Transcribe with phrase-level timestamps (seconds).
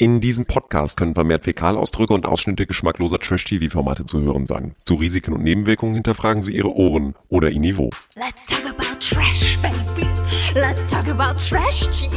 [0.00, 4.76] In diesem Podcast können vermehrt Fäkalausdrücke und Ausschnitte geschmackloser Trash-TV-Formate zu hören sein.
[4.84, 7.90] Zu Risiken und Nebenwirkungen hinterfragen Sie Ihre Ohren oder Ihr Niveau.
[8.14, 10.08] Let's talk about trash, baby.
[10.54, 12.14] Let's talk about trash TV.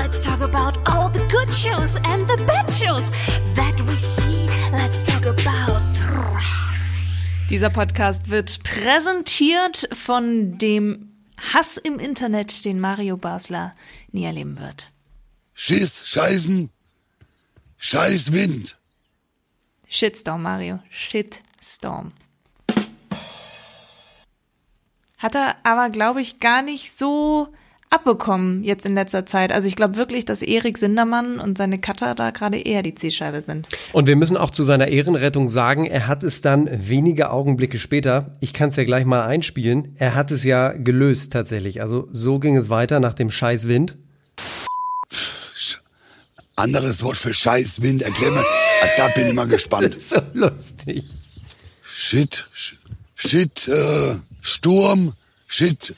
[0.00, 3.10] Let's talk about all the good shows and the bad shows
[3.56, 4.46] that we see.
[4.70, 6.44] Let's talk about trash.
[7.50, 13.74] Dieser Podcast wird präsentiert von dem Hass im Internet, den Mario Basler
[14.12, 14.92] nie erleben wird.
[15.56, 16.70] Schiss, Scheißen,
[17.86, 18.78] Scheiß Wind.
[19.86, 20.78] Shitstorm, Mario.
[20.88, 22.12] Shitstorm.
[25.18, 27.48] Hat er aber, glaube ich, gar nicht so
[27.90, 29.52] abbekommen jetzt in letzter Zeit.
[29.52, 33.42] Also ich glaube wirklich, dass Erik Sindermann und seine Cutter da gerade eher die Zielscheibe
[33.42, 33.68] sind.
[33.92, 38.34] Und wir müssen auch zu seiner Ehrenrettung sagen, er hat es dann wenige Augenblicke später,
[38.40, 41.82] ich kann es ja gleich mal einspielen, er hat es ja gelöst tatsächlich.
[41.82, 43.98] Also so ging es weiter nach dem Scheißwind.
[46.56, 48.02] Anderes Wort für Scheiß Wind.
[48.02, 48.44] Erklär mal.
[48.82, 49.96] Ah, Da bin ich mal gespannt.
[50.08, 51.04] So lustig.
[51.96, 52.74] Shit, Sh-
[53.16, 55.14] Shit, äh, Sturm,
[55.46, 55.94] Shit,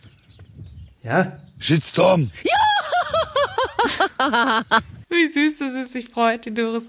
[1.02, 2.30] Ja, Shitstorm.
[5.08, 6.84] Wie süß das ist, sich freut, die Doris.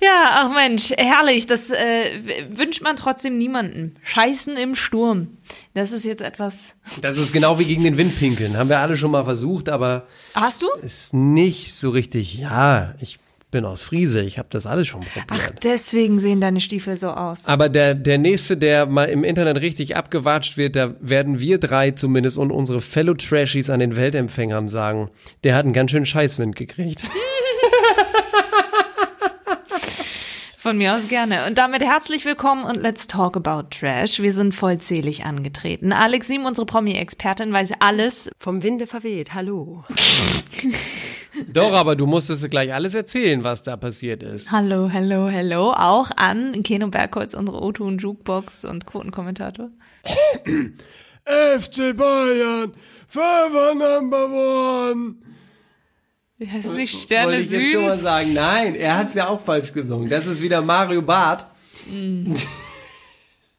[0.00, 1.46] Ja, ach Mensch, herrlich.
[1.46, 3.94] Das äh, wünscht man trotzdem niemanden.
[4.04, 5.38] Scheißen im Sturm.
[5.74, 6.74] Das ist jetzt etwas.
[7.00, 8.56] das ist genau wie gegen den Wind pinkeln.
[8.56, 10.68] Haben wir alle schon mal versucht, aber Hast du?
[10.82, 12.34] ist nicht so richtig.
[12.38, 13.18] Ja, ich
[13.50, 15.24] bin aus Friese, ich habe das alles schon probiert.
[15.30, 17.46] Ach, deswegen sehen deine Stiefel so aus.
[17.46, 21.92] Aber der, der nächste, der mal im Internet richtig abgewatscht wird, da werden wir drei
[21.92, 25.10] zumindest und unsere Fellow Trashies an den Weltempfängern sagen,
[25.44, 27.06] der hat einen ganz schönen Scheißwind gekriegt.
[30.68, 31.46] Von mir aus gerne.
[31.46, 34.20] Und damit herzlich willkommen und let's talk about Trash.
[34.20, 35.94] Wir sind vollzählig angetreten.
[35.94, 38.30] Alex Sim, unsere Promi-Expertin, weiß alles.
[38.38, 39.84] Vom Winde verweht, hallo.
[41.54, 44.52] Doch, aber du musstest gleich alles erzählen, was da passiert ist.
[44.52, 45.72] Hallo, hallo, hallo.
[45.72, 49.70] Auch an Keno Bergholz, unsere O2 und Jukebox und Quotenkommentator.
[51.24, 52.74] FC Bayern,
[53.08, 55.14] Fünfer Number One.
[56.40, 56.94] Heißt es nicht?
[56.94, 58.32] Wollte Sterne ich jetzt schon mal sagen.
[58.32, 60.08] Nein, er hat es ja auch falsch gesungen.
[60.08, 61.46] Das ist wieder Mario Barth.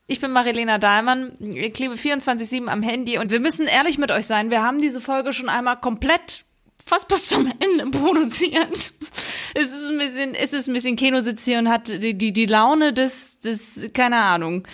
[0.07, 4.25] Ich bin Marilena Dahlmann, ich klebe 24-7 am Handy und wir müssen ehrlich mit euch
[4.25, 6.45] sein, wir haben diese Folge schon einmal komplett
[6.83, 8.75] fast bis zum Ende produziert.
[8.75, 12.33] Es ist ein bisschen, es ist ein bisschen Keno sitzt hier und hat die, die,
[12.33, 14.67] die Laune des, des, keine Ahnung,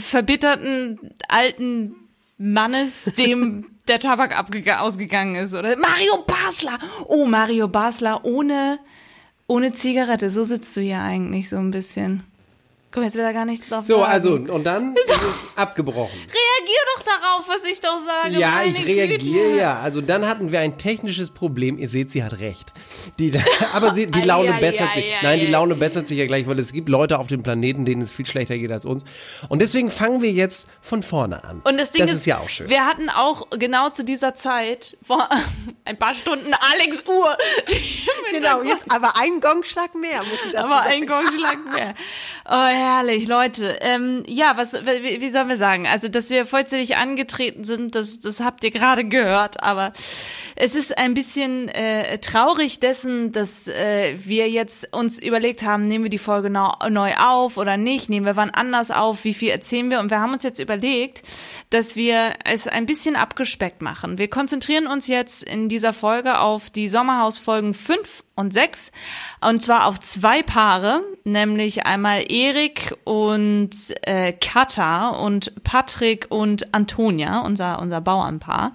[0.00, 0.98] verbitterten
[1.28, 1.94] alten
[2.36, 4.38] Mannes, dem der Tabak
[4.80, 5.54] ausgegangen ist.
[5.54, 6.78] Oder Mario Basler!
[7.06, 8.78] Oh, Mario Basler ohne,
[9.46, 10.30] ohne Zigarette.
[10.30, 12.24] So sitzt du hier eigentlich so ein bisschen.
[12.90, 14.10] Guck, jetzt will er gar nichts drauf So, sagen.
[14.12, 16.18] also, und dann ist es abgebrochen.
[16.18, 18.38] Reagier doch darauf, was ich doch sage.
[18.38, 19.78] Ja, meine ich reagiere ja.
[19.80, 21.76] Also dann hatten wir ein technisches Problem.
[21.78, 22.72] Ihr seht, sie hat recht.
[23.18, 23.30] Die,
[23.74, 25.04] aber sie, die Laune bessert sich.
[25.04, 25.46] ei, Nein, die.
[25.48, 28.24] Laune bessert sich ja gleich, weil es gibt Leute auf dem Planeten, denen es viel
[28.24, 29.04] schlechter geht als uns.
[29.50, 31.60] Und deswegen fangen wir jetzt von vorne an.
[31.64, 32.70] Und das Ding das ist, ist ja auch schön.
[32.70, 35.28] wir hatten auch genau zu dieser Zeit vor
[35.84, 37.36] ein paar Stunden Alex Uhr.
[38.32, 40.90] Genau, jetzt aber ein Gongschlag mehr, muss ich dazu Aber sagen.
[40.90, 41.94] ein Gongschlag mehr.
[42.50, 43.78] Oh, herrlich, Leute.
[43.80, 45.86] Ähm, ja, was, wie, wie sollen wir sagen?
[45.86, 49.62] Also, dass wir vollzählig angetreten sind, das, das habt ihr gerade gehört.
[49.62, 49.92] Aber
[50.56, 56.04] es ist ein bisschen äh, traurig dessen, dass äh, wir jetzt uns überlegt haben, nehmen
[56.04, 58.08] wir die Folge neu, auf oder nicht?
[58.08, 59.24] Nehmen wir wann anders auf?
[59.24, 60.00] Wie viel erzählen wir?
[60.00, 61.22] Und wir haben uns jetzt überlegt,
[61.70, 64.16] dass wir es ein bisschen abgespeckt machen.
[64.16, 68.90] Wir konzentrieren uns jetzt in dieser Folge auf die Sommerhausfolgen 5 und 6.
[69.42, 73.70] Und zwar auf zwei Paare, nämlich einmal Erik und
[74.02, 78.74] äh, Katha und Patrick und Antonia, unser, unser Bauernpaar.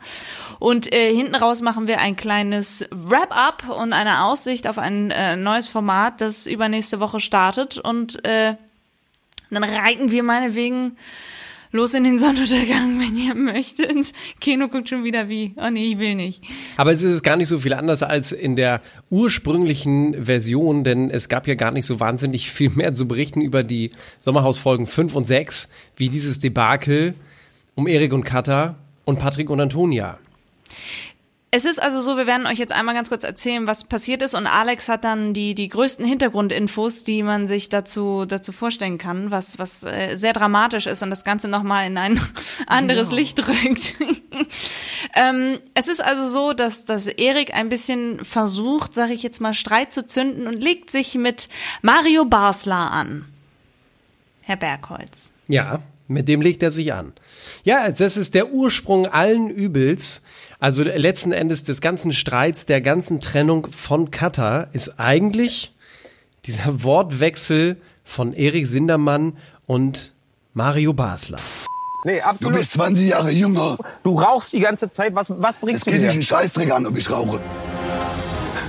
[0.59, 5.35] Und äh, hinten raus machen wir ein kleines Wrap-up und eine Aussicht auf ein äh,
[5.35, 7.79] neues Format, das übernächste Woche startet.
[7.79, 8.55] Und äh,
[9.49, 10.97] dann reiten wir meinetwegen
[11.73, 14.13] los in den Sonnenuntergang, wenn ihr möchtet.
[14.39, 15.53] Keno guckt schon wieder wie.
[15.57, 16.41] Oh nee, ich will nicht.
[16.77, 21.27] Aber es ist gar nicht so viel anders als in der ursprünglichen Version, denn es
[21.27, 25.25] gab ja gar nicht so wahnsinnig viel mehr zu berichten über die Sommerhausfolgen 5 und
[25.25, 27.15] 6, wie dieses Debakel
[27.75, 30.19] um Erik und Katha und Patrick und Antonia.
[31.55, 34.33] Es ist also so, wir werden euch jetzt einmal ganz kurz erzählen, was passiert ist
[34.33, 39.29] und Alex hat dann die, die größten Hintergrundinfos, die man sich dazu, dazu vorstellen kann,
[39.29, 42.19] was, was äh, sehr dramatisch ist und das Ganze nochmal in ein
[42.65, 43.93] anderes Licht rückt.
[45.15, 49.53] ähm, es ist also so, dass, dass Erik ein bisschen versucht, sage ich jetzt mal,
[49.53, 51.49] Streit zu zünden und legt sich mit
[51.83, 53.25] Mario Basler an.
[54.41, 55.31] Herr Bergholz.
[55.47, 57.13] Ja, mit dem legt er sich an.
[57.63, 60.23] Ja, das ist der Ursprung allen Übels.
[60.63, 65.75] Also letzten Endes des ganzen Streits, der ganzen Trennung von Katar ist eigentlich
[66.45, 67.75] dieser Wortwechsel
[68.05, 70.13] von Erik Sindermann und
[70.53, 71.39] Mario Basler.
[72.05, 72.53] Nee, Du absolut.
[72.59, 73.77] bist 20 Jahre jünger.
[74.03, 75.13] Du rauchst die ganze Zeit.
[75.13, 76.13] Was, was Es bringst du geht dich mir?
[76.13, 77.41] einen Scheißdreck an, ob ich rauche.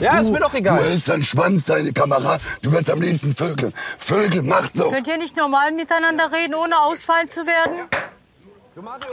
[0.01, 0.83] Ja, ist du, mir doch Du egal.
[0.83, 2.39] hältst deinen Schwanz, deine Kamera.
[2.63, 3.73] Du willst am liebsten Vögel.
[4.01, 4.91] Vögel, mach so.
[4.91, 7.89] Könnt ihr nicht normal miteinander reden, ohne ausfallen zu werden?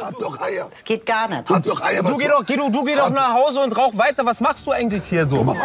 [0.01, 0.69] Hab doch Eier.
[0.71, 1.49] Das geht gar nicht.
[1.49, 2.01] Hab doch Eier.
[2.01, 4.25] Du geh doch, geh, du, du geh doch nach Hause und rauch weiter.
[4.25, 5.55] Was machst du eigentlich hier so?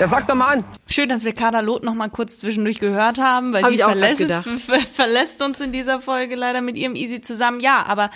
[0.00, 0.64] Ja, sag doch mal an.
[0.86, 4.22] Schön, dass wir Kader Loth noch mal kurz zwischendurch gehört haben, weil Hab die verlässt,
[4.22, 7.58] ver verlässt uns in dieser Folge leider mit ihrem Easy zusammen.
[7.60, 8.10] Ja, aber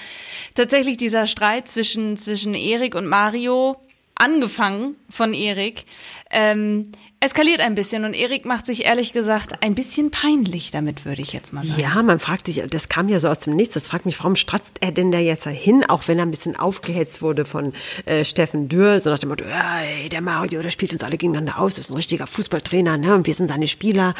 [0.55, 3.77] tatsächlich dieser Streit zwischen, zwischen Erik und Mario,
[4.15, 5.85] angefangen von Erik,
[6.31, 11.23] ähm, eskaliert ein bisschen und Erik macht sich ehrlich gesagt ein bisschen peinlich damit, würde
[11.23, 11.81] ich jetzt mal sagen.
[11.81, 14.35] Ja, man fragt sich, das kam ja so aus dem Nichts, das fragt mich, warum
[14.37, 17.73] stratzt er denn da jetzt hin, auch wenn er ein bisschen aufgehetzt wurde von
[18.07, 21.17] äh, Steffen Dürr, so nach dem Motto, ja, ey, der Mario, der spielt uns alle
[21.17, 24.15] gegeneinander aus, ist ein richtiger Fußballtrainer, ne, und wir sind seine Spieler.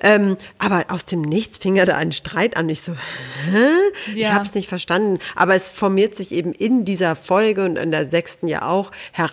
[0.00, 3.68] Ähm, aber aus dem Nichts fing er da einen Streit an, ich so, hä?
[4.14, 4.32] Ich Ja.
[4.34, 8.06] habe es nicht verstanden, aber es formiert sich eben in dieser Folge und in der
[8.06, 9.31] sechsten ja auch heraus,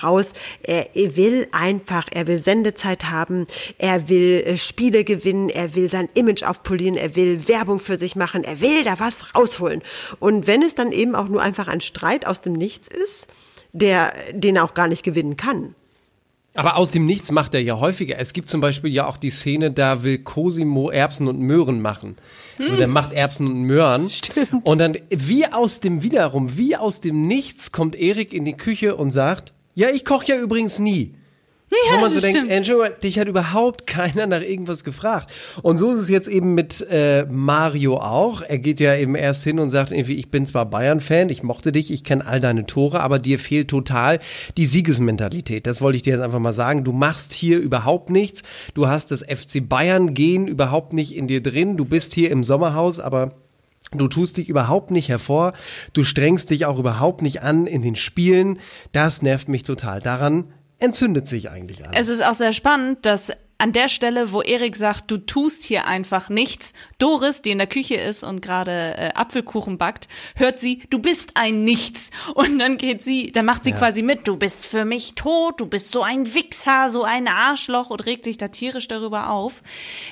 [0.64, 3.48] er, er will einfach, er will Sendezeit haben,
[3.78, 8.16] er will äh, Spiele gewinnen, er will sein Image aufpolieren, er will Werbung für sich
[8.16, 9.82] machen, er will da was rausholen.
[10.20, 13.28] Und wenn es dann eben auch nur einfach ein Streit aus dem Nichts ist,
[13.72, 15.76] der, den er auch gar nicht gewinnen kann.
[16.56, 18.18] Aber aus dem Nichts macht er ja häufiger.
[18.18, 22.18] Es gibt zum Beispiel ja auch die Szene, da will Cosimo Erbsen und Möhren machen.
[22.58, 24.10] Also der macht Erbsen und Möhren.
[24.10, 24.66] Stimmt.
[24.66, 28.96] Und dann, wie aus dem wiederum, wie aus dem Nichts kommt Erik in die Küche
[28.96, 31.16] und sagt, ja, ich koche ja übrigens nie.
[31.72, 32.52] Ja, Wo man so denkt.
[32.52, 35.32] Entschuldigung, dich hat überhaupt keiner nach irgendwas gefragt.
[35.62, 38.42] Und so ist es jetzt eben mit äh, Mario auch.
[38.42, 41.72] Er geht ja eben erst hin und sagt irgendwie, ich bin zwar Bayern-Fan, ich mochte
[41.72, 44.20] dich, ich kenne all deine Tore, aber dir fehlt total
[44.58, 45.66] die Siegesmentalität.
[45.66, 46.84] Das wollte ich dir jetzt einfach mal sagen.
[46.84, 48.44] Du machst hier überhaupt nichts.
[48.74, 51.78] Du hast das FC Bayern-Gen überhaupt nicht in dir drin.
[51.78, 53.32] Du bist hier im Sommerhaus, aber
[53.92, 55.54] Du tust dich überhaupt nicht hervor,
[55.94, 58.60] du strengst dich auch überhaupt nicht an in den Spielen.
[58.92, 60.00] Das nervt mich total.
[60.00, 62.00] Daran entzündet sich eigentlich alles.
[62.00, 65.86] Es ist auch sehr spannend, dass an der Stelle, wo Erik sagt, du tust hier
[65.86, 70.82] einfach nichts, Doris, die in der Küche ist und gerade äh, Apfelkuchen backt, hört sie,
[70.90, 72.10] du bist ein Nichts.
[72.34, 75.66] Und dann geht sie, dann macht sie quasi mit, du bist für mich tot, du
[75.66, 79.62] bist so ein Wichser, so ein Arschloch und regt sich da tierisch darüber auf.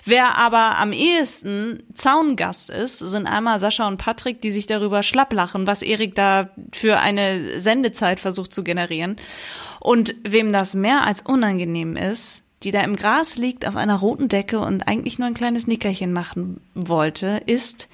[0.03, 5.67] Wer aber am ehesten Zaungast ist, sind einmal Sascha und Patrick, die sich darüber schlapplachen,
[5.67, 9.15] was Erik da für eine Sendezeit versucht zu generieren.
[9.79, 14.27] Und wem das mehr als unangenehm ist, die da im Gras liegt auf einer roten
[14.27, 17.87] Decke und eigentlich nur ein kleines Nickerchen machen wollte, ist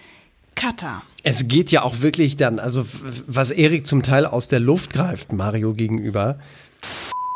[0.56, 1.04] Kata.
[1.22, 2.84] Es geht ja auch wirklich dann, also
[3.28, 6.40] was Erik zum Teil aus der Luft greift, Mario gegenüber.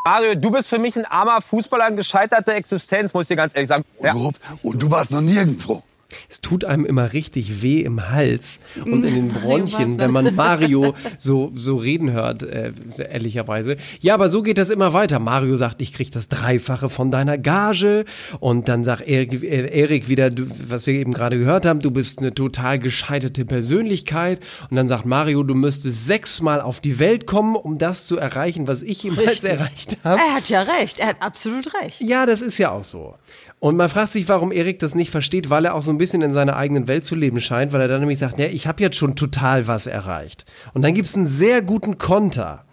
[0.04, 3.54] Mario, du bist für mich ein armer Fußballer, eine gescheiterte Existenz, muss ich dir ganz
[3.54, 3.86] ehrlich sagen.
[4.02, 4.16] Ja.
[4.64, 5.84] Und du warst noch nirgendwo.
[6.30, 10.94] Es tut einem immer richtig weh im Hals und in den Bronchien, wenn man Mario
[11.18, 13.78] so, so reden hört, äh, ehrlicherweise.
[14.00, 15.20] Ja, aber so geht das immer weiter.
[15.20, 18.06] Mario sagt, ich krieg das Dreifache von deiner Gage.
[18.40, 21.92] Und dann sagt Erik, äh, Erik wieder, du, was wir eben gerade gehört haben, du
[21.92, 24.40] bist eine total gescheiterte Persönlichkeit.
[24.70, 28.68] Und dann sagt Mario, du müsstest sechsmal auf die Welt kommen, um das zu erreichen,
[28.68, 30.22] was ich jemals erreicht habe.
[30.22, 32.02] Er hat ja recht, er hat absolut recht.
[32.02, 33.16] Ja, das ist ja auch so.
[33.60, 36.22] Und man fragt sich, warum Erik das nicht versteht, weil er auch so ein bisschen
[36.22, 38.84] in seiner eigenen Welt zu leben scheint, weil er dann nämlich sagt, ja, ich habe
[38.84, 40.46] jetzt schon total was erreicht.
[40.74, 42.66] Und dann gibt's einen sehr guten Konter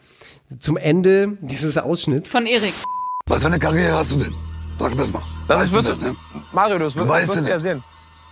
[0.60, 2.28] zum Ende dieses Ausschnitts.
[2.28, 2.74] Von Erik.
[3.26, 4.34] Was für eine Karriere hast du denn?
[4.78, 5.22] Sag mir das mal.
[5.48, 6.16] Das weißt wirst du denn, ne?
[6.52, 7.62] Mario, das wirst, weißt wirst du ja nicht.
[7.62, 7.84] sehen.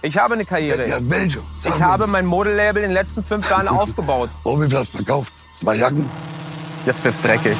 [0.02, 0.86] Ich habe eine Karriere.
[0.86, 1.38] Ja, welche?
[1.58, 4.28] Sag ich habe mein Modelabel in den letzten fünf Jahren aufgebaut.
[4.44, 5.32] Oh, wie viel hast du verkauft?
[5.56, 6.10] Zwei Jacken?
[6.84, 7.56] Jetzt wird's dreckig.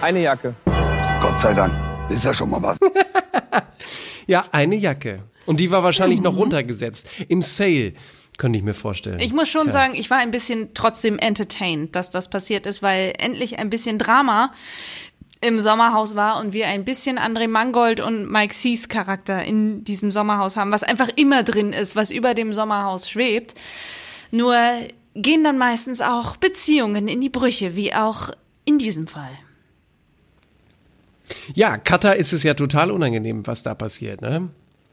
[0.00, 0.54] Eine Jacke.
[1.36, 2.10] Gott sei Dank.
[2.10, 2.78] Ist ja schon mal was.
[4.26, 5.22] Ja, eine Jacke.
[5.44, 7.10] Und die war wahrscheinlich noch runtergesetzt.
[7.28, 7.92] Im Sale,
[8.38, 9.20] könnte ich mir vorstellen.
[9.20, 13.12] Ich muss schon sagen, ich war ein bisschen trotzdem entertained, dass das passiert ist, weil
[13.18, 14.50] endlich ein bisschen Drama
[15.42, 20.10] im Sommerhaus war und wir ein bisschen André Mangold und Mike Sees Charakter in diesem
[20.10, 23.54] Sommerhaus haben, was einfach immer drin ist, was über dem Sommerhaus schwebt.
[24.30, 24.56] Nur
[25.14, 28.30] gehen dann meistens auch Beziehungen in die Brüche, wie auch
[28.64, 29.38] in diesem Fall.
[31.54, 34.50] Ja, Katha ist es ja total unangenehm, was da passiert, ne?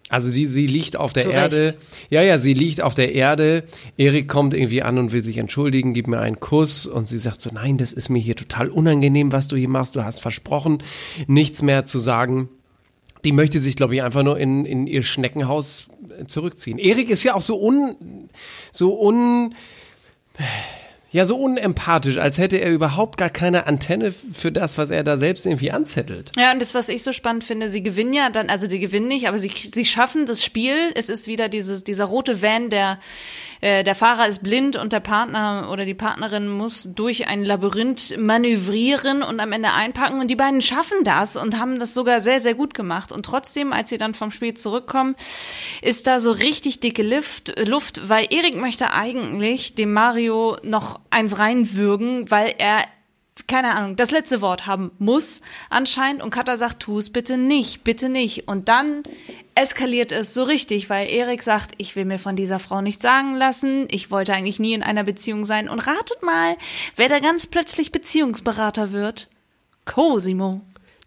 [0.09, 1.75] Also sie, sie liegt auf der Zu Erde.
[2.09, 3.63] Ja, ja, sie liegt auf der Erde.
[3.97, 7.41] Erik kommt irgendwie an und will sich entschuldigen, gibt mir einen Kuss und sie sagt
[7.41, 9.95] so, nein, das ist mir hier total unangenehm, was du hier machst.
[9.95, 10.83] Du hast versprochen,
[11.27, 12.49] nichts mehr zu sagen.
[13.23, 15.87] Die möchte sich, glaube ich, einfach nur in, in ihr Schneckenhaus
[16.19, 16.77] äh, zurückziehen.
[16.77, 18.29] Erik ist ja auch so un,
[18.71, 19.55] so un,
[21.13, 25.15] Ja, so unempathisch, als hätte er überhaupt gar keine Antenne für das, was er da
[25.15, 26.31] selbst irgendwie anzettelt.
[26.35, 29.09] Ja, und das, was ich so spannend finde, sie gewinnen ja dann, also die gewinnen
[29.09, 30.75] nicht, aber sie, sie schaffen das Spiel.
[30.95, 32.97] Es ist wieder dieses, dieser rote Van, der,
[33.61, 38.17] äh, der Fahrer ist blind und der Partner oder die Partnerin muss durch ein Labyrinth
[38.17, 40.19] manövrieren und am Ende einpacken.
[40.19, 43.11] Und die beiden schaffen das und haben das sogar sehr, sehr gut gemacht.
[43.11, 45.15] Und trotzdem, als sie dann vom Spiel zurückkommen,
[45.83, 51.37] ist da so richtig dicke Luft, Luft weil Erik möchte eigentlich dem Mario noch eins
[51.37, 52.83] reinwürgen, weil er
[53.47, 57.83] keine Ahnung, das letzte Wort haben muss anscheinend und Katha sagt, tu es bitte nicht,
[57.83, 58.47] bitte nicht.
[58.47, 59.03] Und dann
[59.55, 63.33] eskaliert es so richtig, weil Erik sagt, ich will mir von dieser Frau nichts sagen
[63.33, 65.67] lassen, ich wollte eigentlich nie in einer Beziehung sein.
[65.67, 66.57] Und ratet mal,
[66.95, 69.29] wer da ganz plötzlich Beziehungsberater wird?
[69.85, 70.61] Cosimo.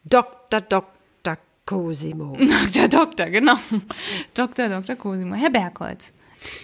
[0.04, 0.60] Dr.
[0.60, 1.38] Dr.
[1.64, 2.36] Cosimo.
[2.74, 2.88] Dr.
[2.88, 3.56] Doktor, genau.
[4.34, 4.68] Dr.
[4.68, 4.96] Dr.
[4.96, 5.34] Cosimo.
[5.36, 6.12] Herr Bergholz.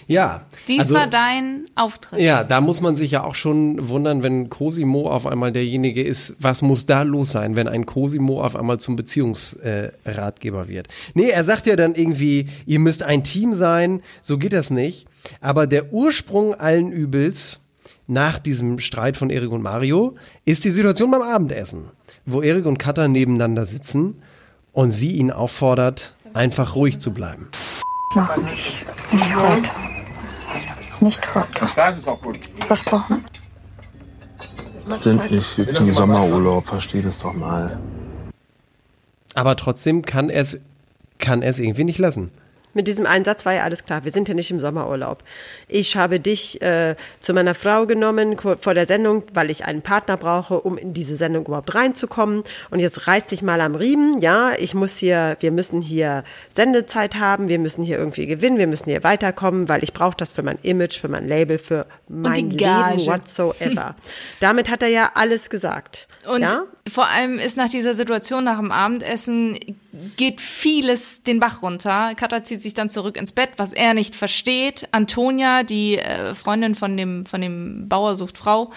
[0.07, 0.47] Ja.
[0.69, 2.21] Dies also- war dein Auftritt.
[2.21, 6.37] Ja, da muss man sich ja auch schon wundern, wenn Cosimo auf einmal derjenige ist,
[6.41, 10.89] was muss da los sein, wenn ein Cosimo auf einmal zum Beziehungsratgeber wird.
[11.15, 15.07] Nee, er sagt ja dann irgendwie, ihr müsst ein Team sein, so geht das nicht.
[15.41, 17.67] Aber der Ursprung allen Übels
[18.07, 21.89] nach diesem Streit von Erik und Mario ist die Situation beim Abendessen,
[22.27, 24.23] wo Erik und Katha nebeneinander sitzen
[24.73, 27.49] und sie ihn auffordert, einfach ruhig zu bleiben.
[28.15, 29.71] Nicht heute.
[31.01, 31.49] Nicht heute.
[31.59, 32.39] Das weiß ist auch gut.
[32.67, 33.25] Versprochen.
[34.99, 37.79] Sind nicht jetzt im Sommerurlaub, versteh das doch mal.
[39.35, 40.61] Aber trotzdem kann er es
[41.19, 42.33] kann er es irgendwie nicht lassen.
[42.75, 44.05] Mit diesem Einsatz war ja alles klar.
[44.05, 45.23] Wir sind ja nicht im Sommerurlaub.
[45.69, 50.17] Ich habe dich äh, zu meiner Frau genommen vor der Sendung, weil ich einen Partner
[50.17, 52.45] brauche, um in diese Sendung überhaupt reinzukommen.
[52.71, 54.21] Und jetzt reiß dich mal am Riemen.
[54.21, 58.67] Ja, ich muss hier, wir müssen hier Sendezeit haben, wir müssen hier irgendwie gewinnen, wir
[58.67, 62.51] müssen hier weiterkommen, weil ich brauche das für mein Image, für mein Label, für mein.
[62.51, 63.97] Leben whatsoever.
[64.41, 66.09] Damit hat er ja alles gesagt.
[66.27, 66.65] Und ja?
[66.91, 69.59] vor allem ist nach dieser Situation, nach dem Abendessen,
[70.17, 72.15] geht vieles den Bach runter.
[72.15, 74.89] Katha zieht sich dann zurück ins Bett, was er nicht versteht.
[74.93, 78.73] Antonia, die äh, Freundin von dem, von dem Bauer sucht Frau,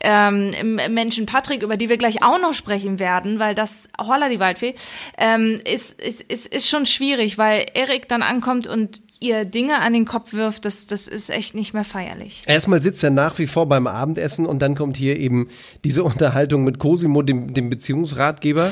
[0.00, 0.52] ähm,
[0.90, 4.74] Menschen Patrick, über die wir gleich auch noch sprechen werden, weil das, holla die Waldfee,
[5.18, 9.92] ähm, ist, ist, ist, ist schon schwierig, weil Erik dann ankommt und ihr Dinge an
[9.92, 12.42] den Kopf wirft, das, das ist echt nicht mehr feierlich.
[12.46, 15.48] Erstmal sitzt er nach wie vor beim Abendessen und dann kommt hier eben
[15.84, 18.70] diese Unterhaltung mit Cosimo, dem, dem Beziehungsratgeber.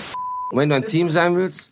[0.51, 1.71] Und wenn du ein Team sein willst,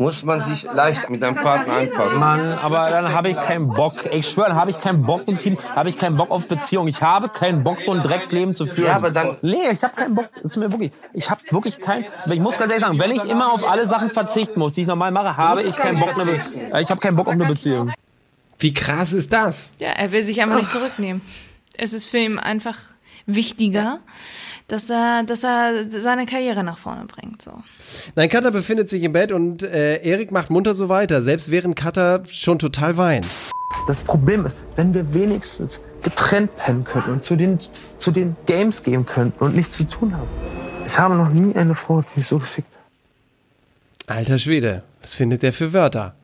[0.00, 2.20] muss man sich leicht mit deinem Partner anpassen.
[2.20, 3.94] Mann, aber dann habe ich keinen Bock.
[4.12, 6.86] Ich schwöre, dann habe ich keinen Bock im Team, habe ich keinen Bock auf Beziehung.
[6.86, 8.86] Ich habe keinen Bock, so ein Drecksleben zu führen.
[8.90, 10.28] Ja, aber dann- Nee, ich habe keinen Bock.
[10.36, 13.24] Das ist mir wirklich, ich habe wirklich keinen, ich muss ganz ehrlich sagen, wenn ich
[13.24, 16.80] immer auf alle Sachen verzichten muss, die ich normal mache, habe ich keinen Bock, eine,
[16.80, 17.92] ich habe keinen Bock auf eine Beziehung.
[18.60, 19.70] Wie krass ist das?
[19.80, 21.22] Ja, er will sich einfach nicht zurücknehmen.
[21.76, 22.76] Es ist für ihn einfach
[23.26, 23.98] wichtiger,
[24.68, 27.42] dass er, dass er seine Karriere nach vorne bringt.
[27.42, 27.52] So.
[28.14, 31.74] Nein, Katha befindet sich im Bett und äh, Erik macht munter so weiter, selbst während
[31.74, 33.26] Katha schon total weint.
[33.86, 38.82] Das Problem ist, wenn wir wenigstens getrennt pennen könnten und zu den, zu den Games
[38.82, 40.28] gehen könnten und nichts zu tun haben.
[40.86, 44.16] Ich habe noch nie eine Frau, die mich so gefickt hat.
[44.16, 46.14] Alter Schwede, was findet der für Wörter?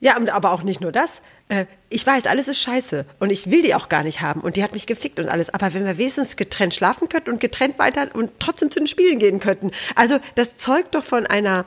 [0.00, 1.20] Ja, aber auch nicht nur das.
[1.48, 4.56] Äh, Ich weiß, alles ist scheiße und ich will die auch gar nicht haben und
[4.56, 5.52] die hat mich gefickt und alles.
[5.52, 9.18] Aber wenn wir wenigstens getrennt schlafen könnten und getrennt weiter und trotzdem zu den Spielen
[9.18, 9.70] gehen könnten.
[9.94, 11.64] Also das zeugt doch von einer,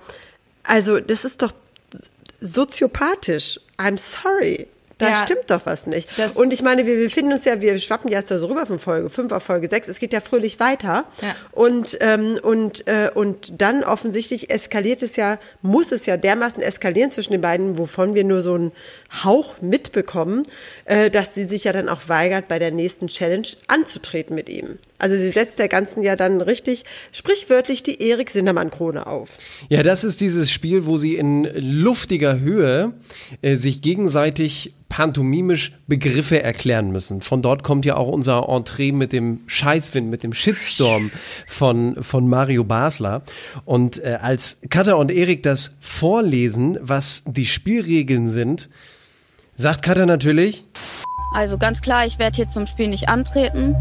[0.64, 1.54] also das ist doch
[2.40, 3.60] soziopathisch.
[3.78, 4.68] I'm sorry.
[5.02, 5.16] Da Ja.
[5.26, 6.08] stimmt doch was nicht.
[6.18, 8.80] Das- und ich meine, wir befinden uns ja, wir schwappen ja jetzt so rüber von
[8.80, 9.88] Folge 5 auf Folge 6.
[9.88, 11.06] Es geht ja fröhlich weiter.
[11.22, 11.36] Ja.
[11.52, 17.12] Und, ähm, und, äh, und dann offensichtlich eskaliert es ja, muss es ja dermaßen eskalieren
[17.12, 18.72] zwischen den beiden, wovon wir nur so einen
[19.24, 20.44] Hauch mitbekommen,
[20.86, 24.78] äh, dass sie sich ja dann auch weigert, bei der nächsten Challenge anzutreten mit ihm.
[25.00, 29.38] Also sie setzt der ganzen ja dann richtig, sprichwörtlich die Erik Sindermann-Krone auf.
[29.70, 32.94] Ja, das ist dieses Spiel, wo sie in luftiger Höhe
[33.42, 37.22] äh, sich gegenseitig pantomimisch Begriffe erklären müssen.
[37.22, 41.12] Von dort kommt ja auch unser Entree mit dem Scheißwind, mit dem Shitstorm
[41.48, 43.24] von, von Mario Basler.
[43.64, 48.70] Und äh, als Katha und Erik das vorlesen, was die Spielregeln sind,
[49.56, 50.66] sagt Katha natürlich,
[51.34, 53.78] Also ganz klar, ich werde hier zum Spiel nicht antreten.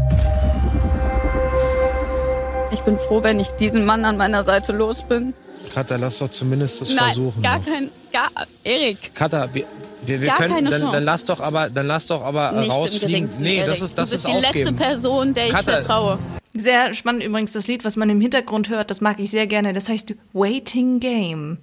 [2.71, 5.33] Ich bin froh, wenn ich diesen Mann an meiner Seite los bin.
[5.73, 7.43] Katha, lass doch zumindest das Nein, versuchen.
[7.43, 8.29] gar kein, gar,
[8.63, 9.65] Erik, Katha, wir,
[10.05, 10.93] wir, wir Gar können, keine dann, Chance.
[10.95, 13.07] dann lass doch aber, dann lass doch aber nicht im rausfliegen.
[13.09, 13.65] geringsten, Nee, Erik.
[13.67, 14.75] das ist, das du ist bist die letzte aufgeben.
[14.77, 15.71] Person, der ich Katha.
[15.73, 16.19] vertraue.
[16.53, 19.73] Sehr spannend übrigens das Lied, was man im Hintergrund hört, das mag ich sehr gerne.
[19.73, 21.57] Das heißt Waiting Game.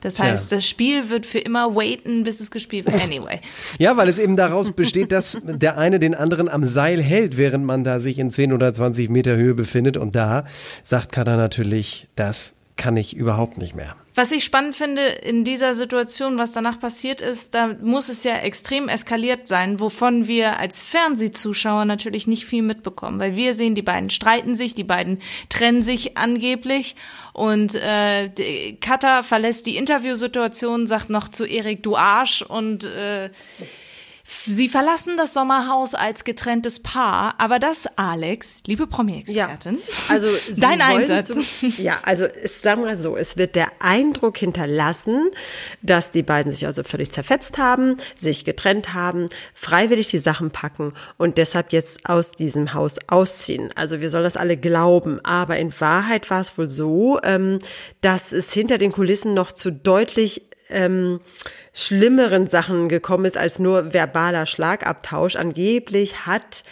[0.00, 0.24] Das Tja.
[0.26, 3.04] heißt, das Spiel wird für immer waiten, bis es gespielt wird.
[3.04, 3.40] Anyway.
[3.78, 7.64] Ja, weil es eben daraus besteht, dass der eine den anderen am Seil hält, während
[7.64, 9.96] man da sich in 10 oder 20 Meter Höhe befindet.
[9.96, 10.44] Und da
[10.82, 13.96] sagt Kada natürlich, das kann ich überhaupt nicht mehr.
[14.14, 18.34] Was ich spannend finde in dieser Situation, was danach passiert ist, da muss es ja
[18.36, 23.82] extrem eskaliert sein, wovon wir als Fernsehzuschauer natürlich nicht viel mitbekommen, weil wir sehen, die
[23.82, 26.94] beiden streiten sich, die beiden trennen sich angeblich
[27.32, 33.30] und äh, Katha verlässt die Interviewsituation, sagt noch zu Erik, du Arsch und äh,
[34.24, 40.80] Sie verlassen das Sommerhaus als getrenntes Paar, aber das, Alex, liebe Promi-Expertin, Also sie dein
[40.80, 41.28] Einsatz.
[41.28, 41.44] Zum,
[41.78, 45.30] ja, also es, sagen wir so, es wird der Eindruck hinterlassen,
[45.82, 50.94] dass die beiden sich also völlig zerfetzt haben, sich getrennt haben, freiwillig die Sachen packen
[51.18, 53.70] und deshalb jetzt aus diesem Haus ausziehen.
[53.74, 57.58] Also wir sollen das alle glauben, aber in Wahrheit war es wohl so, ähm,
[58.00, 61.20] dass es hinter den Kulissen noch zu deutlich ähm,
[61.72, 65.36] schlimmeren Sachen gekommen ist als nur verbaler Schlagabtausch.
[65.36, 66.64] Angeblich hat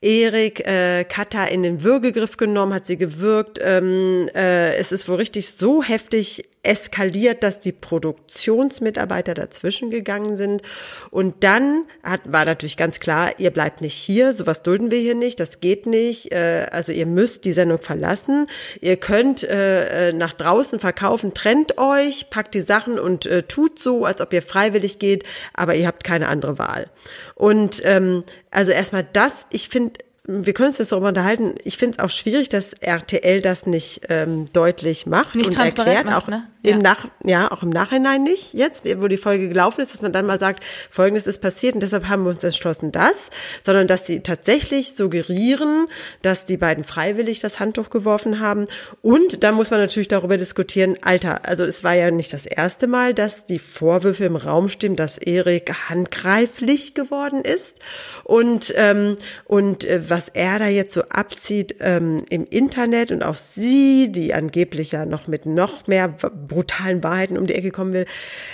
[0.00, 3.58] Erik äh, Katha in den Würgegriff genommen, hat sie gewürgt.
[3.62, 10.62] Ähm, äh, es ist wohl richtig so heftig eskaliert, dass die Produktionsmitarbeiter dazwischen gegangen sind.
[11.10, 15.14] Und dann hat, war natürlich ganz klar, ihr bleibt nicht hier, sowas dulden wir hier
[15.14, 16.32] nicht, das geht nicht.
[16.32, 18.46] Äh, also ihr müsst die Sendung verlassen.
[18.80, 23.78] Ihr könnt äh, äh, nach draußen verkaufen, trennt euch, packt die Sachen und äh, tut
[23.78, 26.90] so, als ob ihr freiwillig geht, aber ihr habt keine andere Wahl.
[27.34, 29.92] Und ähm, also erstmal das, ich finde,
[30.28, 31.54] wir können uns jetzt darüber unterhalten.
[31.64, 35.96] Ich finde es auch schwierig, dass RTL das nicht ähm, deutlich macht Nicht und transparent
[35.96, 36.48] erklärt, macht, auch ne?
[36.62, 36.82] Im Ja.
[36.82, 38.54] Nach, ja, auch im Nachhinein nicht.
[38.54, 41.82] Jetzt, wo die Folge gelaufen ist, dass man dann mal sagt, Folgendes ist passiert und
[41.82, 43.30] deshalb haben wir uns entschlossen, das,
[43.64, 45.86] sondern dass die tatsächlich suggerieren,
[46.22, 48.66] dass die beiden freiwillig das Handtuch geworfen haben.
[49.02, 52.86] Und dann muss man natürlich darüber diskutieren, Alter, also es war ja nicht das erste
[52.86, 57.80] Mal, dass die Vorwürfe im Raum stehen, dass Erik handgreiflich geworden ist
[58.24, 63.34] und ähm, und äh, was er da jetzt so abzieht ähm, im Internet und auch
[63.34, 66.08] sie, die angeblich ja noch mit noch mehr
[66.56, 68.06] brutalen Wahrheiten um die Ecke kommen will.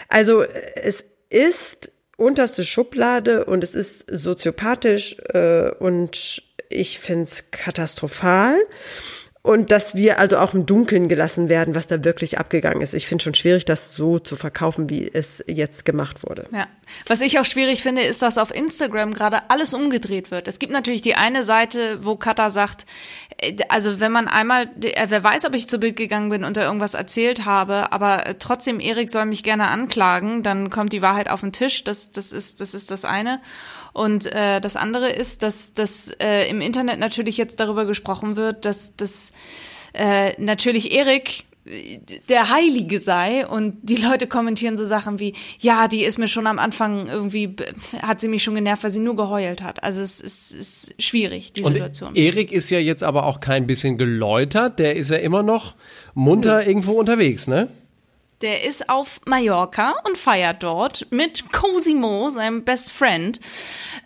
[0.09, 8.57] Also äh, es ist unterste Schublade und es ist soziopathisch äh, und ich find's katastrophal.
[9.45, 12.95] Und dass wir also auch im Dunkeln gelassen werden, was da wirklich abgegangen ist.
[12.95, 16.47] Ich finde schon schwierig, das so zu verkaufen, wie es jetzt gemacht wurde.
[16.53, 16.69] Ja.
[17.09, 20.47] Was ich auch schwierig finde, ist, dass auf Instagram gerade alles umgedreht wird.
[20.47, 22.87] Es gibt natürlich die eine Seite, wo Katha sagt,
[23.39, 26.57] äh, also wenn man einmal, äh, wer weiß, ob ich zu Bild gegangen bin und
[26.57, 31.03] da irgendwas erzählt habe, aber äh, trotzdem, Erik soll mich gerne anklagen, dann kommt die
[31.03, 31.83] Wahrheit auf den Tisch.
[31.83, 33.41] Das, das ist, das ist das eine.
[33.93, 38.65] Und äh, das andere ist, dass, dass äh, im Internet natürlich jetzt darüber gesprochen wird,
[38.65, 39.33] dass, dass
[39.93, 45.89] äh, natürlich Erik äh, der Heilige sei und die Leute kommentieren so Sachen wie, ja,
[45.89, 47.55] die ist mir schon am Anfang irgendwie,
[48.01, 49.83] hat sie mich schon genervt, weil sie nur geheult hat.
[49.85, 52.17] Also es ist, ist schwierig, die Und Situation.
[52.17, 55.75] Erik ist ja jetzt aber auch kein bisschen geläutert, der ist ja immer noch
[56.15, 57.69] munter irgendwo unterwegs, ne?
[58.43, 63.39] Der ist auf Mallorca und feiert dort mit Cosimo, seinem Best Friend,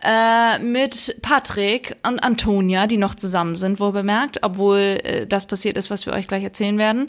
[0.05, 5.79] äh, mit Patrick und Antonia, die noch zusammen sind, wohl bemerkt, obwohl äh, das passiert
[5.79, 7.09] ist, was wir euch gleich erzählen werden.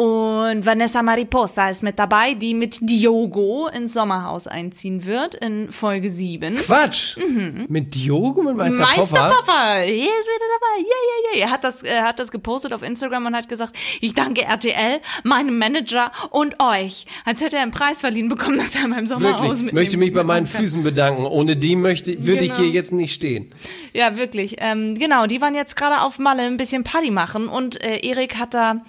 [0.00, 6.08] Und Vanessa Mariposa ist mit dabei, die mit Diogo ins Sommerhaus einziehen wird in Folge
[6.08, 6.54] 7.
[6.54, 7.16] Quatsch!
[7.16, 7.66] Mhm.
[7.68, 9.42] Mit Diogo, mit Meister, Meister Papa?
[9.44, 10.78] Papa, hier ist wieder dabei.
[10.78, 11.46] Yeah, yeah, yeah.
[11.46, 15.00] Er hat das, er hat das gepostet auf Instagram und hat gesagt, ich danke RTL,
[15.24, 17.04] meinem Manager und euch.
[17.24, 19.96] Als hätte er einen Preis verliehen bekommen, dass er in meinem Sommerhaus Wirklich, mit möchte
[19.96, 21.26] mich bei meinen Füßen bedanken.
[21.26, 22.60] Ohne die möchte, würde ich Genau.
[22.60, 23.52] hier jetzt nicht stehen.
[23.94, 24.58] Ja, wirklich.
[24.60, 28.38] Ähm, genau, die waren jetzt gerade auf Malle ein bisschen Party machen und äh, Erik
[28.38, 28.82] hat da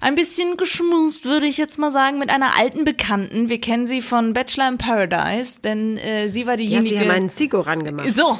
[0.00, 3.48] ein bisschen geschmust, würde ich jetzt mal sagen, mit einer alten Bekannten.
[3.48, 6.94] Wir kennen sie von Bachelor in Paradise, denn äh, sie war diejenige.
[6.96, 8.14] ja meinen Zico rangemacht.
[8.16, 8.38] so.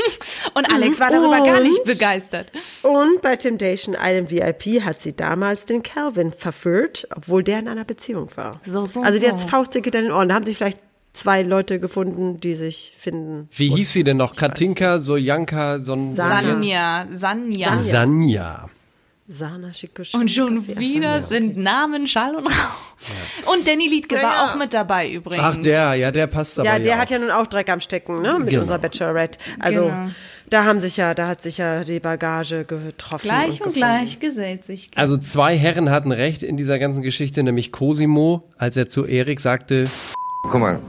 [0.54, 2.52] und Alex war darüber gar nicht Und- begeistert.
[2.82, 7.84] Und bei Temptation Island VIP hat sie damals den Calvin verführt, obwohl der in einer
[7.84, 8.60] Beziehung war.
[8.66, 9.32] So, so, also die so.
[9.32, 10.28] hat Faustdicke in den Ohren.
[10.28, 10.80] Da haben sich vielleicht
[11.12, 13.48] zwei Leute gefunden, die sich finden.
[13.50, 14.36] Wie hieß sie denn noch?
[14.36, 17.76] Katinka, Soljanka, Son Sanja, Sanja.
[17.78, 18.68] Sanja.
[19.30, 20.14] Sana Schikosch.
[20.14, 23.52] Und schon wieder sind Namen Schall und Rauch.
[23.54, 24.44] Und Danny Liedke Ja, war ja.
[24.52, 25.44] auch mit dabei übrigens.
[25.44, 26.98] Ach, der, ja, der passt aber Ja, ja, der auch.
[27.00, 28.38] hat ja nun auch Dreck am Stecken, ne?
[28.38, 28.62] Mit Genau.
[28.62, 29.38] unserer Bachelorette.
[29.60, 30.08] Also Genau.
[30.48, 33.26] da haben sich ja, da hat sich ja die Bagage getroffen.
[33.28, 33.78] Gleich und, gefunden.
[33.78, 34.90] gleich gesellt sich.
[34.96, 39.40] Also zwei Herren hatten recht in dieser ganzen Geschichte, nämlich Cosimo, als er zu Erik
[39.40, 39.84] sagte,
[40.44, 40.80] Guck mal,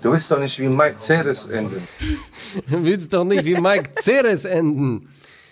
[0.00, 1.82] du willst doch nicht wie Mike Ceres enden.
[2.70, 5.08] du willst doch nicht wie Mike Ceres enden.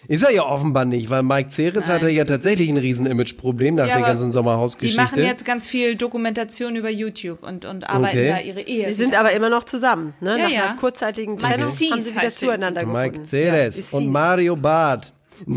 [0.09, 3.87] Ist er ja offenbar nicht, weil Mike Ceres hatte ja tatsächlich ein riesen Image-Problem nach
[3.87, 5.01] Ja, der ganzen Die Sommerhausgeschichte.
[5.01, 8.29] machen jetzt ganz viel Dokumentation über YouTube und, und arbeiten Okay.
[8.29, 8.87] da ihre Ehe.
[8.89, 10.15] Die sind aber immer noch zusammen.
[10.21, 10.31] Ne?
[10.39, 10.65] Ja, Nach ja.
[10.67, 12.47] einer kurzzeitigen Mike Trennung haben sie wieder sie.
[12.47, 13.27] zueinander Mike gefunden.
[13.27, 14.09] Ceres Ja, und.
[14.09, 15.13] Mario Barth.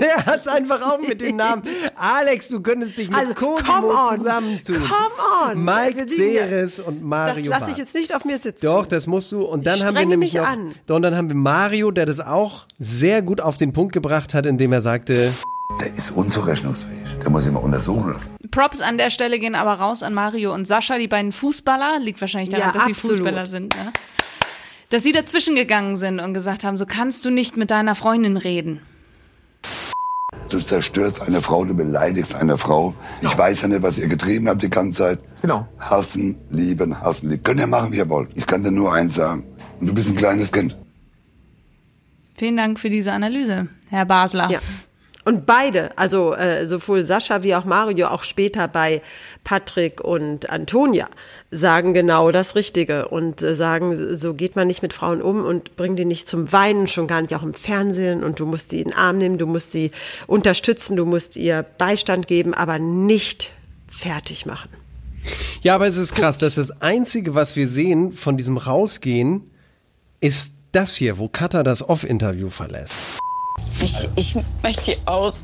[0.00, 1.62] Der hat's einfach auch mit dem Namen.
[1.96, 4.76] Alex, du könntest dich mit Also, Cosimo zusammentun.
[4.76, 5.64] Come on.
[5.64, 7.72] Mike Ceres und Das Mario lasse Barth.
[7.72, 8.64] ich jetzt nicht auf mir sitzen.
[8.66, 9.42] Doch, das musst du.
[9.42, 10.46] Und dann Ich haben wir nämlich noch.
[10.46, 10.74] an.
[10.86, 14.34] Doch, Und dann haben wir Mario, der das auch sehr gut auf den Punkt gebracht
[14.34, 15.32] hat, indem er sagte,
[15.80, 16.98] Der ist unzurechnungsfähig.
[17.22, 18.36] Der muss ich mal untersuchen lassen.
[18.50, 21.98] Props an der Stelle gehen aber raus an Mario und Sascha, die beiden Fußballer.
[22.00, 23.16] Liegt wahrscheinlich daran, Ja, dass sie absolut.
[23.16, 23.74] Fußballer sind.
[23.76, 23.92] Ne?
[24.90, 28.36] Dass sie dazwischen gegangen sind und gesagt haben, so kannst du nicht mit deiner Freundin
[28.36, 28.80] reden.
[30.48, 32.94] Du zerstörst eine Frau, du beleidigst eine Frau.
[33.22, 35.18] Ich weiß ja nicht, was ihr getrieben habt die ganze Zeit.
[35.42, 35.66] Genau.
[35.78, 37.42] Hassen, lieben, hassen, lieben.
[37.42, 38.30] Könnt ihr machen, wie ihr wollt.
[38.34, 39.44] Ich kann dir nur eins sagen.
[39.80, 40.76] Du bist ein kleines Kind.
[42.36, 44.50] Vielen Dank für diese Analyse, Herr Basler.
[44.50, 44.60] Ja.
[45.24, 49.00] Und beide, also äh, sowohl Sascha wie auch Mario, auch später bei
[49.42, 51.06] Patrick und Antonia,
[51.50, 55.76] sagen genau das Richtige und äh, sagen, so geht man nicht mit Frauen um und
[55.76, 58.80] bringt die nicht zum Weinen, schon gar nicht auch im Fernsehen und du musst sie
[58.80, 59.92] in den Arm nehmen, du musst sie
[60.26, 63.52] unterstützen, du musst ihr Beistand geben, aber nicht
[63.88, 64.68] fertig machen.
[65.62, 69.50] Ja, aber es ist krass, dass das Einzige, was wir sehen von diesem Rausgehen,
[70.20, 73.23] ist das hier, wo Katha das Off-Interview verlässt.
[73.82, 75.40] Ich, ich möchte hier aus.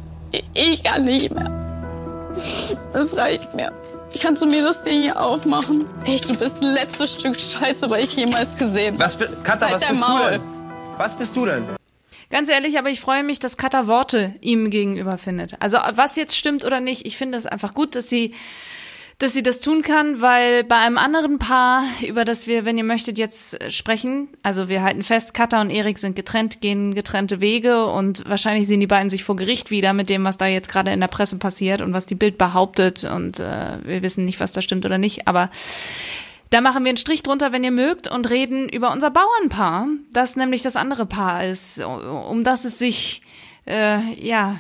[0.55, 1.51] Ich, kann nicht mehr.
[2.93, 3.73] Das reicht mir.
[4.21, 5.87] Kannst du mir das Ding hier aufmachen?
[6.05, 9.75] Echt, du bist das letzte Stück Scheiße, was ich jemals gesehen Was, bi- Katha, Halt
[9.83, 10.31] was bist du Maul.
[10.33, 10.41] denn?
[10.97, 11.65] Was bist du denn?
[12.29, 15.55] Ganz ehrlich, aber ich freue mich, dass Katha Worte ihm gegenüber findet.
[15.61, 18.35] Also was jetzt stimmt oder nicht, ich finde es einfach gut, dass sie,
[19.21, 22.85] dass sie das tun kann, weil bei einem anderen Paar, über das wir, wenn ihr
[22.85, 27.85] möchtet, jetzt sprechen, also wir halten fest, Katha und Erik sind getrennt, gehen getrennte Wege
[27.85, 30.91] und wahrscheinlich sehen die beiden sich vor Gericht wieder mit dem, was da jetzt gerade
[30.91, 34.53] in der Presse passiert und was die Bild behauptet und äh, wir wissen nicht, was
[34.53, 35.51] da stimmt oder nicht, aber
[36.49, 40.35] da machen wir einen Strich drunter, wenn ihr mögt, und reden über unser Bauernpaar, das
[40.35, 43.21] nämlich das andere Paar ist, um das es sich,
[43.67, 44.57] äh, ja,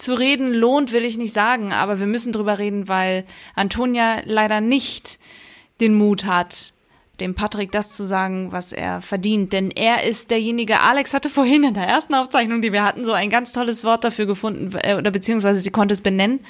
[0.00, 4.60] zu reden lohnt, will ich nicht sagen, aber wir müssen drüber reden, weil Antonia leider
[4.60, 5.18] nicht
[5.80, 6.72] den Mut hat,
[7.20, 9.52] dem Patrick das zu sagen, was er verdient.
[9.52, 13.12] Denn er ist derjenige, Alex hatte vorhin in der ersten Aufzeichnung, die wir hatten, so
[13.12, 16.40] ein ganz tolles Wort dafür gefunden, äh, oder beziehungsweise sie konnte es benennen.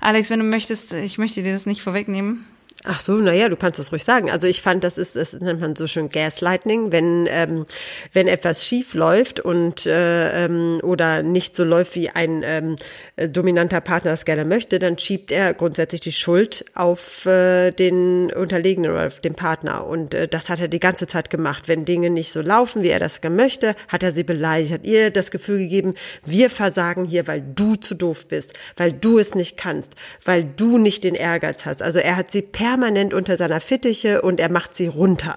[0.00, 2.46] Alex, wenn du möchtest, ich möchte dir das nicht vorwegnehmen.
[2.84, 4.28] Ach so, naja, du kannst es ruhig sagen.
[4.28, 7.64] Also ich fand, das ist, das nennt man so schön Gaslighting, wenn ähm,
[8.12, 12.76] wenn etwas schief läuft und äh, ähm, oder nicht so läuft, wie ein ähm,
[13.14, 18.32] äh, dominanter Partner das gerne möchte, dann schiebt er grundsätzlich die Schuld auf äh, den
[18.32, 19.86] Unterlegenen oder auf den Partner.
[19.86, 21.68] Und äh, das hat er die ganze Zeit gemacht.
[21.68, 24.86] Wenn Dinge nicht so laufen, wie er das gerne möchte, hat er sie beleidigt, hat
[24.86, 29.36] ihr das Gefühl gegeben, wir versagen hier, weil du zu doof bist, weil du es
[29.36, 31.80] nicht kannst, weil du nicht den Ehrgeiz hast.
[31.80, 35.36] Also er hat sie permanent unter seiner Fittiche und er macht sie runter.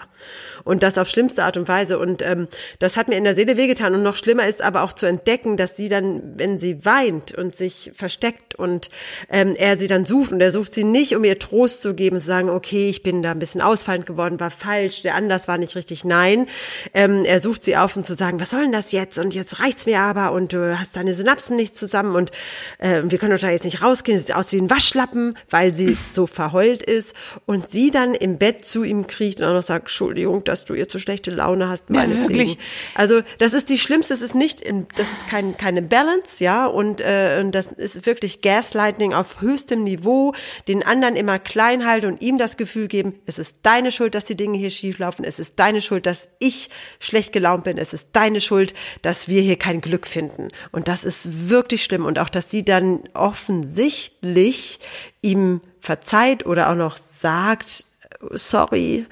[0.64, 2.00] Und das auf schlimmste Art und Weise.
[2.00, 2.48] Und ähm,
[2.80, 3.94] das hat mir in der Seele wehgetan.
[3.94, 7.54] Und noch schlimmer ist aber auch zu entdecken, dass sie dann, wenn sie weint und
[7.54, 8.90] sich versteckt und
[9.30, 12.20] ähm, er sie dann sucht und er sucht sie nicht, um ihr Trost zu geben,
[12.20, 15.58] zu sagen, okay, ich bin da ein bisschen ausfallend geworden, war falsch, der Anlass war
[15.58, 16.48] nicht richtig, nein.
[16.94, 19.18] Ähm, er sucht sie auf und zu sagen, was soll denn das jetzt?
[19.20, 22.32] Und jetzt reicht's mir aber und du hast deine Synapsen nicht zusammen und
[22.80, 24.18] äh, wir können doch da jetzt nicht rausgehen.
[24.18, 27.14] Es sieht aus wie ein Waschlappen, weil sie so verheult ist
[27.46, 30.74] und sie dann im Bett zu ihm kriecht und auch noch sagt, Entschuldigung, dass du
[30.74, 31.86] ihr zu schlechte Laune hast.
[31.90, 32.30] Ja, meinetwegen.
[32.30, 32.60] wirklich.
[32.94, 34.62] Also das ist die schlimmste, es ist nicht,
[34.98, 39.84] das ist kein, keine Balance, ja, und, äh, und das ist wirklich Gaslighting auf höchstem
[39.84, 40.34] Niveau,
[40.68, 44.26] den anderen immer klein halten und ihm das Gefühl geben, es ist deine Schuld, dass
[44.26, 47.94] die Dinge hier schief laufen, es ist deine Schuld, dass ich schlecht gelaunt bin, es
[47.94, 50.50] ist deine Schuld, dass wir hier kein Glück finden.
[50.72, 54.80] Und das ist wirklich schlimm und auch, dass sie dann offensichtlich
[55.24, 57.86] ihm verzeiht oder auch noch sagt,
[58.32, 59.08] sorry,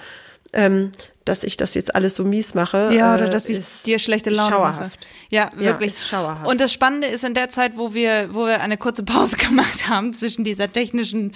[0.54, 0.92] ähm,
[1.26, 2.94] dass ich das jetzt alles so mies mache.
[2.94, 5.00] Ja, oder äh, dass ich dir schlechte Laune schauerhaft.
[5.00, 5.14] mache.
[5.30, 5.92] Ja, wirklich.
[5.92, 6.48] ist schauerhaft.
[6.48, 9.88] Und das Spannende ist in der Zeit, wo wir, wo wir eine kurze Pause gemacht
[9.90, 11.34] haben zwischen dieser technischen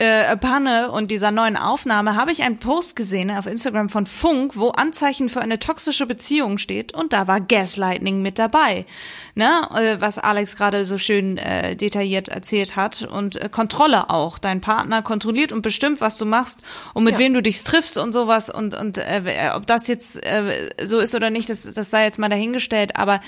[0.00, 4.56] äh, Panne und dieser neuen Aufnahme, habe ich einen Post gesehen auf Instagram von Funk,
[4.56, 8.86] wo Anzeichen für eine toxische Beziehung steht und da war Gaslighting mit dabei.
[9.34, 9.48] Ne?
[9.74, 14.38] Äh, was Alex gerade so schön äh, detailliert erzählt hat und äh, Kontrolle auch.
[14.38, 16.62] Dein Partner kontrolliert und bestimmt, was du machst
[16.94, 17.18] und mit Ja.
[17.18, 21.14] wem du dich triffst und sowas und, und äh, ob das jetzt äh, so ist
[21.14, 22.94] oder nicht, das, das sei jetzt mal dahingestellt.
[22.96, 23.20] Aber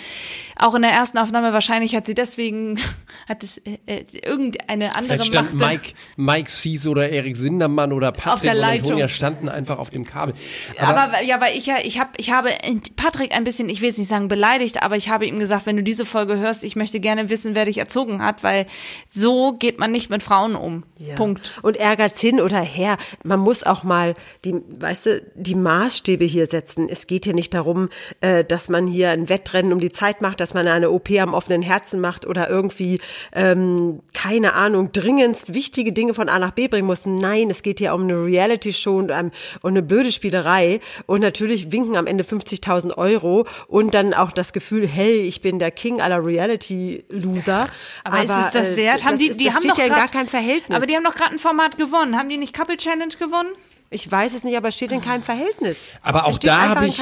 [0.56, 2.78] auch in der ersten Aufnahme wahrscheinlich hat sie deswegen,
[3.28, 5.70] hat es äh, äh, irgendeine andere Vielleicht stand Macht.
[5.70, 8.81] Mike, Mike Sies oder Erik Sindermann oder Patrick und.
[8.81, 10.35] Antonia standen einfach auf dem Kabel.
[10.79, 12.51] Aber, ja, weil ich ja, ich habe, ich habe
[12.96, 15.77] Patrick ein bisschen, ich will jetzt nicht sagen beleidigt, aber ich habe ihm gesagt, wenn
[15.77, 18.66] du diese Folge hörst, ich möchte gerne wissen, wer dich erzogen hat, weil
[19.09, 20.85] so geht man nicht mit Frauen um.
[20.99, 21.14] Ja.
[21.14, 21.59] Punkt.
[21.62, 22.99] Und Ehrgeiz hin oder her.
[23.23, 26.88] Man muss auch mal die, weißt du, die Maßstäbe hier setzen.
[26.88, 27.88] Es geht hier nicht darum,
[28.20, 31.35] äh, dass man hier ein Wettrennen um die Zeit macht, dass man eine OP am
[31.35, 33.01] offenen Herzen macht oder irgendwie,
[33.33, 37.07] ähm, keine Ahnung, dringendst wichtige Dinge von A nach B bringen muss.
[37.07, 39.31] Nein, es geht hier um eine Reality-Show und, um,
[39.62, 40.81] und eine blöde Spielerei.
[41.07, 45.59] Und natürlich winken am Ende 50.000 Euro und dann auch das Gefühl, hey, ich bin
[45.59, 47.68] der King aller Reality-Loser.
[48.05, 49.05] Aber, ist es das äh, wert?
[49.05, 50.76] Haben das die, ist- die haben steht doch ja grad- gar keinem Verhältnis.
[50.76, 52.16] Aber die haben doch gerade ein Format gewonnen.
[52.16, 53.50] Haben die nicht Couple Challenge gewonnen?
[53.92, 55.76] Ich weiß es nicht, aber es steht in keinem Verhältnis.
[56.03, 57.00] Aber auch da habe ich,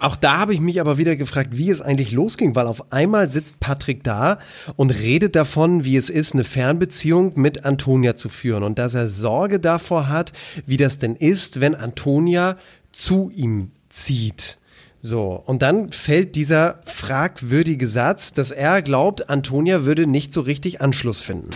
[0.00, 3.28] auch da habe ich mich aber wieder gefragt, wie es eigentlich losging, weil auf einmal
[3.28, 4.38] sitzt Patrick da
[4.76, 9.08] und redet davon, wie es ist, eine Fernbeziehung mit Antonia zu führen und dass er
[9.08, 10.32] Sorge davor hat,
[10.64, 12.56] wie das denn ist, wenn Antonia
[12.92, 14.56] zu ihm zieht.
[15.02, 20.80] So, und dann fällt dieser fragwürdige Satz, dass er glaubt, Antonia würde nicht so richtig
[20.80, 21.50] Anschluss finden.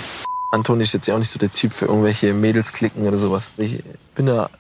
[0.53, 3.51] Antoni ist jetzt ja auch nicht so der Typ für irgendwelche Mädelsklicken oder sowas.
[3.57, 3.83] Ich
[4.15, 4.51] bin da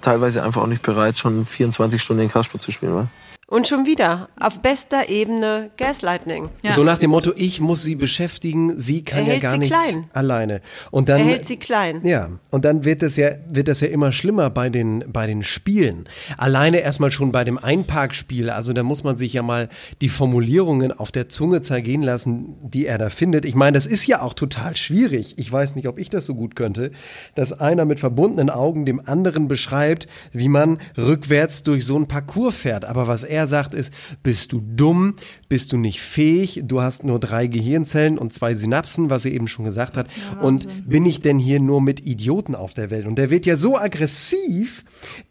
[0.00, 2.94] teilweise einfach auch nicht bereit, schon 24 Stunden den Kasper zu spielen.
[2.94, 3.08] Wa?
[3.48, 6.48] Und schon wieder, auf bester Ebene Gaslighting.
[6.74, 9.58] So nach dem Motto, ich muss sie beschäftigen, sie kann Er ja hält gar sie
[9.58, 10.06] nichts klein.
[10.14, 10.60] alleine.
[10.90, 12.00] Und dann Er hält sie klein.
[12.04, 15.44] Ja, und dann wird es ja, wird das ja immer schlimmer bei den, bei den
[15.44, 16.08] Spielen.
[16.36, 18.50] Alleine erstmal schon bei dem Einparkspiel.
[18.50, 19.68] Also da muss man sich ja mal
[20.00, 23.44] die Formulierungen auf der Zunge zergehen lassen, die er da findet.
[23.44, 25.34] Ich meine, das ist ja auch total schwierig.
[25.38, 26.90] Ich weiß nicht, ob ich das so gut könnte,
[27.36, 32.56] dass einer mit verbundenen Augen dem anderen beschreibt, wie man rückwärts durch so ein Parcours
[32.56, 32.84] fährt.
[32.84, 35.16] Aber was er sagt ist, bist du dumm,
[35.48, 39.48] bist du nicht fähig, du hast nur drei Gehirnzellen und zwei Synapsen, was er eben
[39.48, 40.06] schon gesagt hat.
[40.40, 43.06] und bin ich denn hier nur mit Idioten auf der Welt?
[43.06, 44.84] Und der wird ja so aggressiv,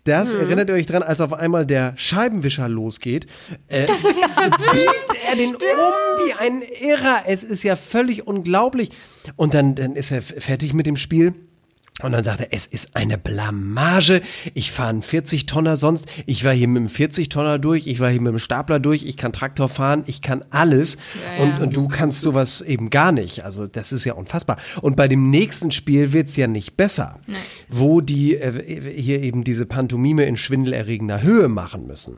[0.04, 3.26] das erinnert ihr euch dran, als auf einmal der Scheibenwischer losgeht.
[3.68, 7.24] Äh, Das hat er biegt er den um wie ein Irrer.
[7.28, 8.90] Es ist ja völlig unglaublich.
[9.36, 11.34] Und dann, dann ist er fertig mit dem Spiel.
[12.02, 14.22] Und dann sagt er, es ist eine Blamage.
[14.54, 16.08] Ich fahre einen 40-Tonner sonst.
[16.26, 17.88] Ich war hier mit dem 40-Tonner durch.
[17.88, 19.04] Ich war hier mit dem Stapler durch.
[19.06, 20.04] Ich kann Traktor fahren.
[20.06, 20.98] Ich kann alles.
[21.38, 21.58] Ja, und, ja.
[21.60, 23.46] und du kannst sowas eben gar nicht.
[23.46, 24.58] Also das ist ja unfassbar.
[24.82, 27.22] Und bei dem nächsten Spiel wird's ja nicht besser.
[27.70, 32.18] Wo die äh, hier eben diese Pantomime in schwindelerregender Höhe machen müssen.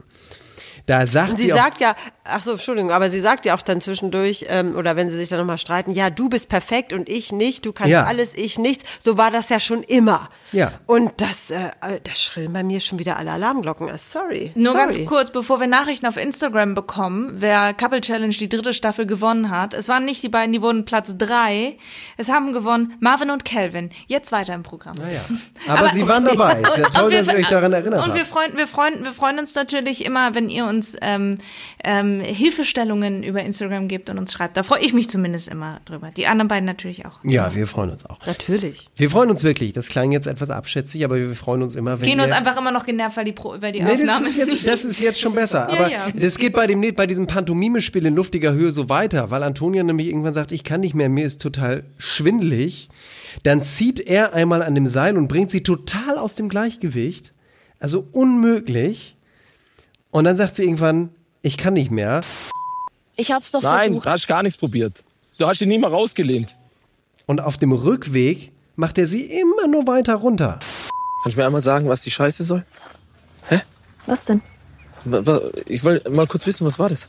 [0.88, 3.56] Da sagt Und sie, sie auch, sagt ja, ach so, Entschuldigung, aber sie sagt ja
[3.56, 6.94] auch dann zwischendurch, ähm, oder wenn sie sich dann nochmal streiten, ja, du bist perfekt
[6.94, 8.06] und ich nicht, du kannst Ja.
[8.06, 8.86] alles, ich nichts.
[9.00, 10.30] So war das ja schon immer.
[10.52, 10.74] Ja.
[10.86, 13.90] Und das, äh, da schrillen bei mir schon wieder alle Alarmglocken.
[13.90, 14.52] Äh, Sorry.
[14.56, 14.78] Nur sorry.
[14.86, 19.50] ganz kurz, bevor wir Nachrichten auf Instagram bekommen, wer Couple Challenge die dritte Staffel gewonnen
[19.50, 19.74] hat.
[19.74, 21.78] Es waren nicht die beiden, die wurden Platz drei.
[22.16, 23.90] Es haben gewonnen Marvin und Calvin.
[24.08, 24.98] Jetzt weiter im Programm.
[24.98, 25.22] naja.
[25.68, 26.62] Aber, sie waren dabei.
[26.62, 29.40] Ist ja toll, dass ihr euch daran erinnert Und wir freuen, wir freuen, wir freuen
[29.40, 31.38] uns natürlich immer, wenn ihr uns ähm,
[31.84, 34.56] ähm, Hilfestellungen über Instagram gebt und uns schreibt.
[34.58, 36.12] Da freue ich mich zumindest immer drüber.
[36.16, 37.20] Die anderen beiden natürlich auch.
[37.24, 38.20] Ja, wir freuen uns auch.
[38.26, 38.90] Natürlich.
[38.96, 39.74] Wir freuen uns wirklich.
[39.74, 42.72] Das klang jetzt etwas abschätzig, aber wir freuen uns immer, wenn Keno ist einfach immer
[42.72, 45.20] noch genervt, weil die, Pro, weil die Nee, das Aufnahme ist, jetzt, das ist jetzt
[45.20, 45.68] schon besser.
[45.72, 46.08] Ja, Aber ja.
[46.16, 50.08] das geht bei dem bei diesem Pantomime-Spiel in luftiger Höhe so weiter, weil Antonia nämlich
[50.08, 52.90] irgendwann sagt, ich kann nicht mehr, mir ist total schwindelig.
[53.44, 57.34] Dann zieht er einmal an dem Seil und bringt sie total aus dem Gleichgewicht.
[57.80, 59.18] Also unmöglich.
[60.12, 61.10] Und dann sagt sie irgendwann,
[61.42, 62.22] ich kann nicht mehr.
[63.16, 64.06] Ich hab's doch Nein, versucht.
[64.06, 65.04] du hast gar nichts probiert.
[65.38, 66.56] Du hast ihn nie mal rausgelehnt.
[67.26, 70.60] Und auf dem Rückweg macht er sie immer nur weiter runter.
[71.24, 72.64] Kannst du mir einmal sagen, was die Scheiße soll?
[74.06, 74.42] Was denn?
[75.66, 77.08] Ich will mal kurz wissen, was war das?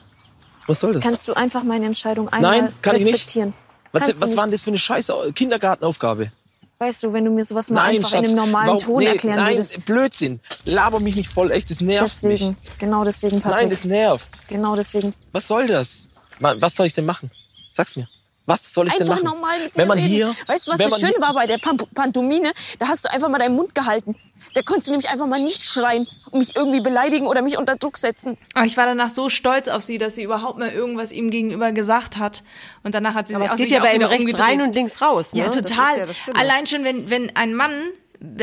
[0.67, 1.03] Was soll das?
[1.03, 3.15] Kannst du einfach meine Entscheidung einmal Nein, kann ich nicht.
[3.15, 3.55] respektieren?
[3.93, 6.33] was was war denn das für eine scheiß Kindergartenaufgabe?
[6.81, 8.21] Weißt du, wenn du mir sowas mal nein, einfach Schatz.
[8.33, 9.85] in einem normalen warum- Ton nee, erklären nein, würdest.
[9.85, 10.41] Blödsinn.
[10.65, 12.79] Laber mich nicht voll, echt, das nervt Deswegen, mich.
[12.79, 13.61] genau deswegen, Patrick.
[13.63, 14.29] Nein, das nervt.
[14.49, 15.15] genau deswegen.
[15.33, 16.09] Was soll das?
[16.41, 17.31] Was soll ich denn machen?
[17.73, 18.09] Sag's mir.
[18.49, 19.25] Was soll ich denn Einfach machen?
[19.35, 20.09] normal mit wenn man reden.
[20.11, 22.51] hier, weißt du, was wenn das man Schöne war bei der Pam Pantomime?
[22.79, 24.17] Da hast du einfach mal deinen Mund gehalten.
[24.55, 27.77] Da konntest du nämlich einfach mal nicht schreien und mich irgendwie beleidigen oder mich unter
[27.77, 28.39] Druck setzen.
[28.55, 31.73] Aber ich war danach so stolz auf sie, dass sie überhaupt mal irgendwas ihm gegenüber
[31.73, 32.43] gesagt hat.
[32.85, 34.47] Und danach hat sie Aber es aus geht sich ja bei ihm wieder rechts umgedreht.
[34.47, 35.33] rein und links raus.
[35.35, 35.41] Ne?
[35.41, 35.99] Ja, Das ist total.
[35.99, 36.33] ja.
[36.35, 37.73] Allein schon, wenn, wenn ein Mann,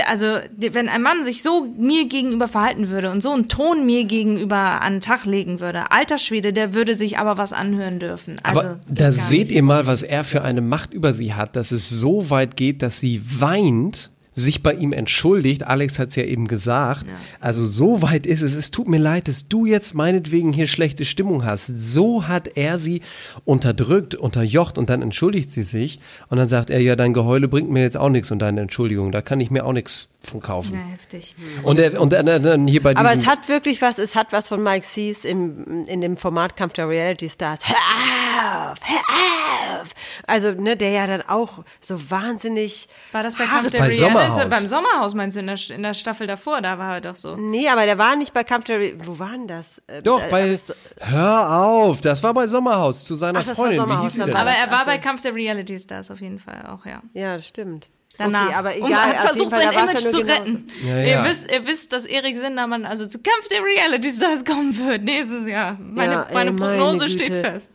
[0.08, 4.06] also wenn ein Mann sich so mir gegenüber verhalten würde und so einen Ton mir
[4.06, 8.38] gegenüber an den Tag legen würde, alter Schwede, der würde sich aber was anhören dürfen.
[8.44, 9.56] Also, Aber da seht nicht.
[9.56, 12.82] ihr mal, was er für eine Macht über sie hat, dass es so weit geht,
[12.82, 15.64] dass sie weint, sich bei ihm entschuldigt.
[15.64, 17.06] Alex hat es ja eben gesagt.
[17.40, 18.54] Also so weit ist es.
[18.54, 21.68] Es tut mir leid, dass du jetzt meinetwegen hier schlechte Stimmung hast.
[21.68, 23.02] So hat er sie
[23.46, 26.00] unterdrückt, unterjocht und dann entschuldigt sie sich.
[26.28, 29.14] Und dann sagt er, ja, dein Geheule bringt mir jetzt auch nichts und deine Entschuldigung.
[29.14, 30.74] Da kann ich mir auch nichts von kaufen.
[30.74, 31.36] Ja, heftig.
[31.64, 33.06] Und, er, und dann, dann hier bei diesem...
[33.06, 36.58] Aber es hat wirklich was, es hat was von Mike Sees im, in dem Format
[36.58, 37.62] Kampf der Reality Stars.
[37.68, 39.94] Hör auf, hör auf.
[40.28, 42.90] Also, ne, der ja dann auch so wahnsinnig.
[43.12, 44.25] War das bei Kampf der Bei Reality?
[44.32, 44.50] Sommerhaus.
[44.50, 47.36] Beim Sommerhaus meinst du, in der, in der Staffel davor, da war er doch so.
[47.36, 49.08] Nee, aber der war nicht bei Kampf der Reality.
[49.08, 49.82] Wo war denn das?
[49.88, 50.50] Äh, Doch, äh, bei...
[50.52, 53.88] das- Hör auf, das war bei Sommerhaus zu seiner Ach, das war Freundin.
[53.90, 54.36] Wie hieß sie denn?
[54.36, 54.86] Aber er war ach so.
[54.92, 57.02] bei Kampf der Reality Stars auf jeden Fall auch, ja.
[57.14, 57.88] Ja, das stimmt.
[58.18, 58.46] Danach.
[58.46, 58.88] Okay, aber egal.
[58.92, 60.32] und hat versucht, Fall, sein Image ja zu genauso.
[60.32, 60.68] retten.
[60.88, 61.26] Ja, Ihr, ja.
[61.26, 65.46] wisst, ihr wisst, dass Erik Sindermann also zu Kampf der Reality Stars kommen wird nächstes
[65.48, 65.78] Jahr.
[65.82, 67.10] Meine, Ja, ey, meine meine Prognose Güte.
[67.12, 67.72] steht fest.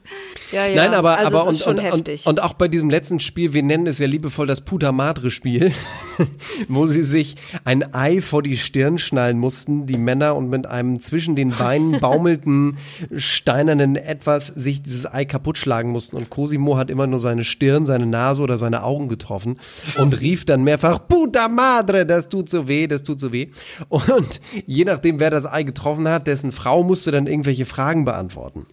[0.50, 0.76] Ja, ja.
[0.76, 2.26] Nein, aber, also aber ist und, schon und, und, heftig.
[2.26, 5.74] und auch bei diesem letzten Spiel, wir nennen es ja liebevoll das Puta Madre Spiel,
[6.68, 11.00] wo sie sich ein Ei vor die Stirn schnallen mussten, die Männer, und mit einem
[11.00, 12.78] zwischen den Beinen baumelten,
[13.14, 16.16] steinernen Etwas sich dieses Ei kaputt schlagen mussten.
[16.16, 19.58] Und Cosimo hat immer nur seine Stirn, seine Nase oder seine Augen getroffen
[19.96, 23.48] und rief dann mehrfach, Puta Madre, das tut so weh, das tut so weh.
[23.88, 28.66] Und je nachdem, wer das Ei getroffen hat, dessen Frau musste dann irgendwelche Fragen beantworten.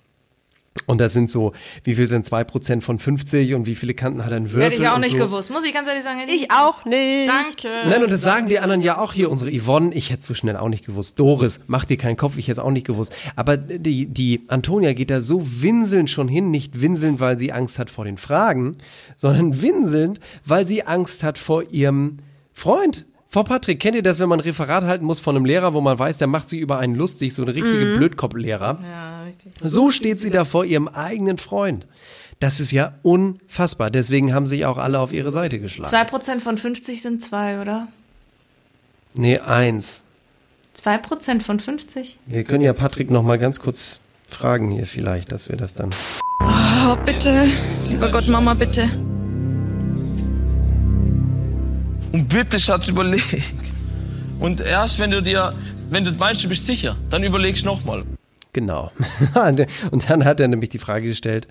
[0.85, 4.31] Und das sind so, wie viel sind 2% von 50 und wie viele Kanten hat
[4.31, 4.63] ein Würfel?
[4.71, 5.25] Hätte ich auch und nicht so.
[5.25, 5.49] gewusst.
[5.51, 6.19] Muss ich ganz ehrlich sagen.
[6.19, 7.27] hätte ich auch nicht.
[7.27, 7.67] Danke.
[7.89, 10.55] Nein, und das sagen die anderen ja auch hier, unsere Yvonne, ich hätte so schnell
[10.57, 11.19] auch nicht gewusst.
[11.19, 13.13] Doris, mach dir keinen Kopf, ich hätte es auch nicht gewusst.
[13.35, 17.79] Aber die, die Antonia geht da so winselnd schon hin, nicht winselnd, weil sie Angst
[17.79, 18.77] hat vor den Fragen,
[19.15, 22.17] sondern winselnd, weil sie Angst hat vor ihrem
[22.53, 23.05] Freund.
[23.29, 25.81] Vor Patrick, kennt ihr das, wenn man ein Referat halten muss von einem Lehrer, wo
[25.81, 27.97] man weiß, der macht sich über einen lustig, so eine richtige Mhm.
[27.97, 28.79] Blödkopf-Lehrer?
[28.89, 29.69] Ja, richtig.
[29.71, 31.87] So steht sie da vor ihrem eigenen Freund.
[32.39, 33.89] Das ist ja unfassbar.
[33.89, 35.95] Deswegen haben sich auch alle auf ihre Seite geschlagen.
[35.95, 37.87] 2% von 50 sind 2, oder?
[39.15, 40.03] Nee, eins.
[40.75, 42.19] 2% von 50?
[42.27, 45.89] Wir können ja Patrick noch mal ganz kurz fragen hier vielleicht, dass wir das dann.
[46.41, 47.49] Oh, bitte.
[47.89, 48.83] Lieber Gott, Mama, bitte.
[52.11, 53.43] Und bitte, Schatz, überleg.
[54.39, 55.53] Und erst wenn du dir,
[55.89, 58.03] wenn du meinst, du bist sicher, dann überlegst nochmal.
[58.57, 58.91] Genau.
[59.91, 61.47] Und dann hat er nämlich die Frage gestellt,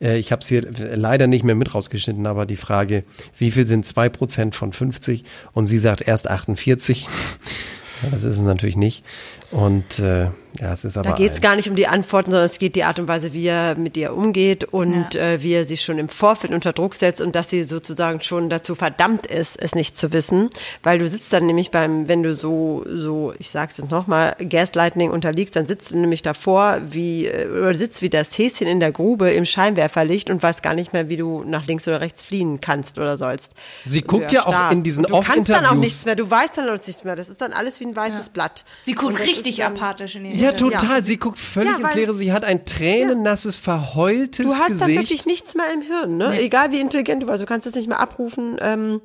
[0.00, 3.04] äh, ich habe es hier leider nicht mehr mit rausgeschnitten, aber die Frage,
[3.36, 5.24] wie viel sind 2% von 50?
[5.52, 7.02] Und sie sagt erst 48.
[7.04, 7.08] Ja,
[8.10, 9.04] Das ist es natürlich nicht.
[9.52, 10.30] Und äh,
[10.60, 11.10] ja, es ist aber.
[11.10, 13.32] Da geht es gar nicht um die Antworten, sondern es geht die Art und Weise,
[13.32, 16.94] wie er mit ihr umgeht und äh, wie er sie schon im Vorfeld unter Druck
[16.94, 20.50] setzt und dass sie sozusagen schon dazu verdammt ist, es nicht zu wissen.
[20.82, 25.10] Weil du sitzt dann nämlich beim, wenn du so, so, ich sag's jetzt nochmal, Gaslighting
[25.10, 28.90] unterliegst, dann sitzt du nämlich davor, wie, äh, oder sitzt wie das Häschen in der
[28.90, 32.60] Grube im Scheinwerferlicht und weißt gar nicht mehr, wie du nach links oder rechts fliehen
[32.60, 33.54] kannst oder sollst.
[33.84, 36.58] Sie guckt ja auch in diesen Und Du kannst dann auch nichts mehr, du weißt
[36.58, 37.14] dann auch nichts mehr.
[37.14, 38.64] Das ist dann alles wie ein weißes Blatt.
[38.80, 41.02] Sie guckt richtig apathisch in ihr Ja, total.
[41.02, 42.14] Sie guckt völlig Ja, ins Leere.
[42.14, 44.98] Sie hat ein tränennasses, verheultes Du hast dann Gesicht.
[44.98, 46.40] wirklich nichts mehr im Hirn, ne?
[46.40, 49.00] Egal wie intelligent du warst, du kannst es nicht mehr abrufen ähm,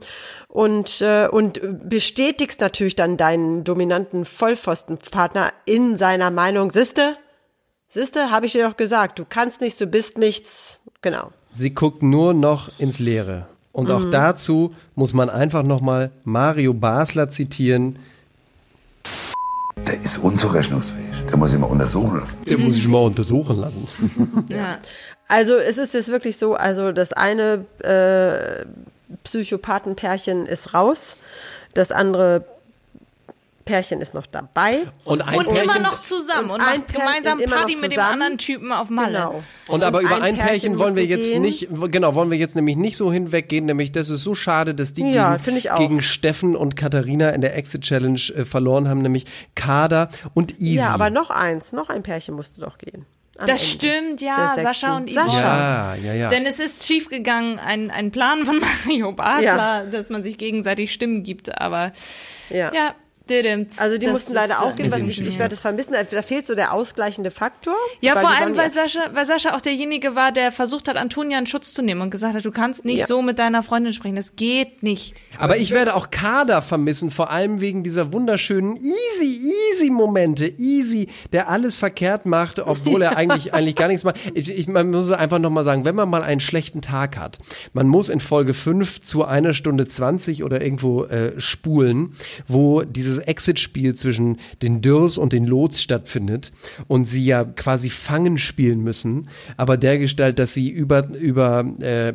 [0.48, 6.72] und äh, und bestätigst natürlich dann deinen dominanten Vollpfostenpartner in seiner Meinung.
[6.72, 7.18] Siste,
[7.88, 10.80] Siste, habe ich dir doch gesagt, du kannst nichts, du bist nichts.
[11.02, 11.32] Genau.
[11.52, 13.48] Sie guckt nur noch ins Leere.
[13.72, 14.12] Und auch Mhm.
[14.12, 17.98] dazu muss man einfach nochmal Mario Basler zitieren.
[19.86, 21.13] Der ist unzurechnungsfähig.
[21.34, 22.44] Der muss ich mal untersuchen lassen.
[22.46, 23.88] Der muss ich mal untersuchen lassen.
[24.50, 24.78] Ja.
[25.28, 28.66] Also es ist jetzt wirklich so, also das eine äh,
[29.24, 31.18] Psychopathenpärchen ist raus,
[31.74, 32.46] das andere
[33.66, 34.80] Pärchen ist noch dabei.
[35.06, 37.76] Und ein Und immer Pärchen- noch zusammen und, ein macht Pärchen gemeinsam immer noch Party
[37.76, 38.12] mit dem zusammen.
[38.14, 39.18] anderen Typen auf Malle.
[39.18, 39.44] Genau.
[39.68, 41.42] Und aber über ein Pärchen wollen wir jetzt gehen.
[41.42, 44.94] nicht, genau, wollen wir jetzt nämlich nicht so hinweggehen, nämlich das ist so schade, dass
[44.94, 45.78] die Ja, gegen, auch.
[45.80, 50.76] gegen Steffen und Katharina in der Exit Challenge äh, verloren haben, nämlich Kader und Easy.
[50.80, 53.06] Ja, aber noch eins, noch ein Pärchen musste doch gehen.
[53.40, 54.56] Am Das Ende stimmt, ja.
[54.62, 55.34] Sascha und Yvonne.
[55.42, 56.30] Ja, ja, ja.
[56.30, 61.24] Denn es ist schiefgegangen, ein, ein Plan von Mario Basler, dass man sich gegenseitig Stimmen
[61.24, 61.94] gibt, aber
[62.52, 62.72] Ja.
[62.74, 62.94] ja.
[63.30, 65.94] Also die Das mussten leider auch äh, gehen, was ich, ich werde es vermissen.
[66.12, 67.74] Da fehlt so der ausgleichende Faktor.
[68.02, 71.48] Ja, vor allem, weil Sascha, weil Sascha auch derjenige war, der versucht hat, Antonia in
[71.48, 73.06] Schutz zu nehmen und gesagt hat, du kannst nicht Ja.
[73.08, 74.16] so mit deiner Freundin sprechen.
[74.18, 75.24] Das geht nicht.
[75.40, 79.42] Aber ich werde auch Kader vermissen, vor allem wegen dieser wunderschönen easy,
[79.74, 80.46] easy Momente.
[80.58, 84.18] Easy, der alles verkehrt macht, obwohl er eigentlich, eigentlich gar nichts macht.
[84.34, 87.40] Ich, ich, man muss einfach nochmal sagen, wenn man mal einen schlechten Tag hat,
[87.72, 92.16] man muss in Folge 5 zu einer Stunde 20 oder irgendwo äh, spulen,
[92.48, 96.52] wo dieses dieses Exit-Spiel zwischen den Dürrs und den Lots stattfindet
[96.88, 102.14] und sie ja quasi Fangen spielen müssen, aber der Gestalt, dass sie über, über äh,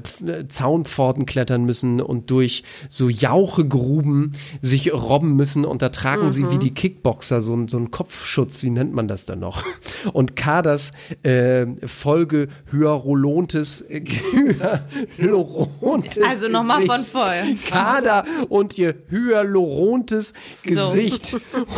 [0.49, 6.59] Zaunpforten klettern müssen und durch so Jauchegruben sich robben müssen und da tragen sie wie
[6.59, 9.65] die Kickboxer so, so einen Kopfschutz, wie nennt man das dann noch?
[10.13, 10.93] Und Kaders
[11.23, 14.03] äh, Folge Hyalurontes, äh,
[15.17, 17.45] Hyalurontes Also nochmal von vorher.
[17.69, 20.88] Kader und ihr hyalurontes Gesicht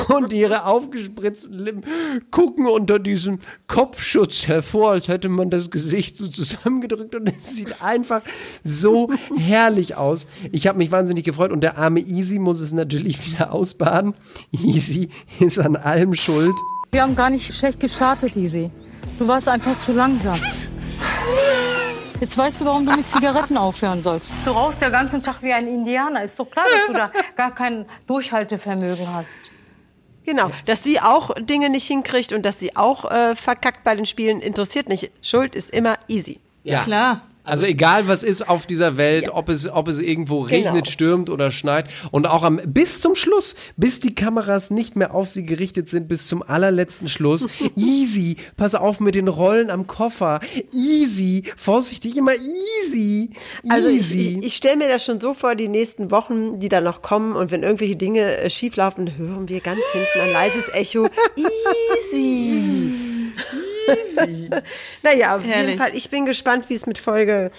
[0.08, 1.82] und ihre aufgespritzten Lippen
[2.30, 7.82] gucken unter diesem Kopfschutz hervor, als hätte man das Gesicht so zusammengedrückt und es sieht
[7.82, 8.22] einfach
[8.62, 10.26] so herrlich aus.
[10.52, 14.14] Ich habe mich wahnsinnig gefreut und der arme Easy muss es natürlich wieder ausbaden.
[14.52, 16.54] Easy ist an allem schuld.
[16.92, 18.70] Wir haben gar nicht schlecht gestartet, Easy.
[19.18, 20.40] Du warst einfach zu langsam.
[22.20, 24.30] Jetzt weißt du, warum du mit Zigaretten aufhören sollst.
[24.44, 26.22] Du rauchst ja den ganzen Tag wie ein Indianer.
[26.22, 29.38] Ist doch klar, dass du da gar kein Durchhaltevermögen hast.
[30.26, 34.04] Genau, dass sie auch Dinge nicht hinkriegt und dass sie auch äh, verkackt bei den
[34.04, 35.10] Spielen, interessiert nicht.
[35.22, 36.40] Schuld ist immer easy.
[36.62, 36.82] Ja.
[36.82, 37.22] Klar.
[37.42, 40.84] Also egal was ist auf dieser Welt, ob es ob es irgendwo regnet, Genau.
[40.90, 45.28] stürmt oder schneit und auch am bis zum Schluss, bis die Kameras nicht mehr auf
[45.28, 47.48] sie gerichtet sind, bis zum allerletzten Schluss.
[47.76, 50.40] Easy, pass auf mit den Rollen am Koffer.
[50.72, 53.30] Easy, vorsichtig immer easy.
[53.68, 54.38] Also ich, Easy.
[54.40, 57.34] ich, ich stelle mir das schon so vor, die nächsten Wochen, die da noch kommen
[57.36, 61.08] und wenn irgendwelche Dinge äh, schieflaufen, hören wir ganz hinten ein leises Echo.
[61.36, 62.92] Easy.
[63.88, 64.50] Easy.
[65.02, 65.70] naja, auf Herrlich.
[65.70, 67.50] jeden Fall, ich bin gespannt, wie es mit Folge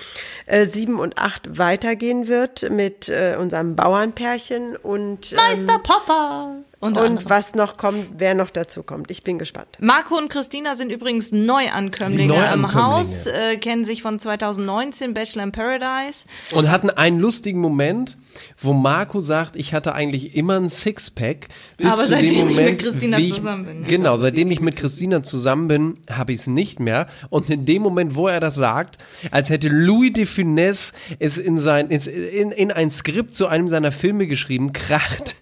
[0.46, 6.56] äh, 7 und 8 weitergehen wird mit äh, unserem Bauernpärchen und, ähm, Meister Popper.
[6.82, 9.12] Und, und was noch kommt, wer noch dazu kommt.
[9.12, 9.78] Ich bin gespannt.
[9.80, 12.68] Marco und Christina sind übrigens Neuankömmlinge, Neuankömmlinge.
[12.70, 16.26] im Haus, äh, kennen sich von 2019, Bachelor in Paradise.
[16.54, 18.18] und hatten einen lustigen Moment,
[18.60, 21.50] wo Marco sagt, ich hatte eigentlich immer ein Sixpack.
[21.84, 23.84] Aber seitdem dem ich Moment, mit Christina zusammen bin.
[23.84, 27.08] Genau, seitdem ich mit Christina zusammen bin, habe ich es nicht mehr.
[27.30, 28.98] Und in dem Moment, wo er das sagt,
[29.32, 33.92] als hätte Louis de Funès es in, sein, in, in ein Skript zu einem seiner
[33.92, 35.36] Filme geschrieben, kracht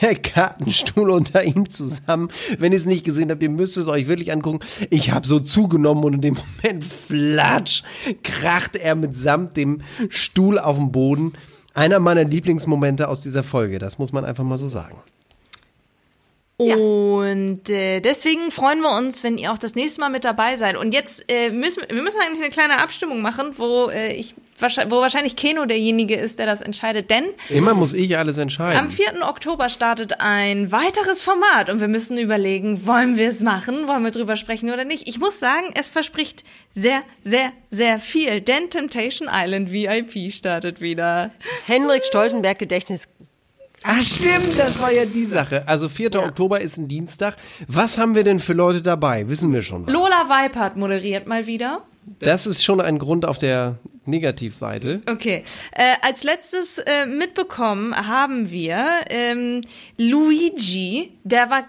[0.00, 2.30] der Kartenstuhl unter ihm zusammen.
[2.58, 4.60] Wenn ihr es nicht gesehen habt, ihr müsst es euch wirklich angucken.
[4.90, 7.82] Ich habe so zugenommen und in dem Moment flatsch,
[8.24, 11.34] kracht er mitsamt dem Stuhl auf dem Boden.
[11.74, 14.98] Einer meiner Lieblingsmomente aus dieser Folge, das muss man einfach mal so sagen.
[16.58, 20.76] Und äh, deswegen freuen wir uns, wenn ihr auch das nächste Mal mit dabei seid.
[20.76, 24.92] Und jetzt äh, müssen wir müssen eigentlich eine kleine Abstimmung machen, wo äh, ich wahrscheinlich,
[24.92, 27.10] wo wahrscheinlich Keno derjenige ist, der das entscheidet.
[27.10, 28.78] Denn Immer muss ich alles entscheiden.
[28.78, 29.26] am 4.
[29.26, 34.10] Oktober startet ein weiteres Format und wir müssen überlegen, wollen wir es machen, wollen wir
[34.10, 35.08] drüber sprechen oder nicht.
[35.08, 41.30] Ich muss sagen, es verspricht sehr, sehr, sehr viel, denn Temptation Island VIP startet wieder.
[41.66, 43.08] Henrik Stoltenberg Gedächtnis.
[43.84, 45.66] Ah, stimmt, das war ja die Sache.
[45.66, 46.14] Also 4.
[46.16, 47.36] Oktober ist ein Dienstag.
[47.66, 49.28] Was haben wir denn für Leute dabei?
[49.28, 49.86] Wissen wir schon.
[49.86, 49.92] was.
[49.92, 51.82] Lola Weipert moderiert mal wieder.
[52.20, 55.02] Das ist schon ein Grund auf der Negativseite.
[55.08, 55.44] Okay.
[55.72, 59.62] Äh, als letztes äh, mitbekommen haben wir ähm,
[59.96, 61.64] Luigi, der war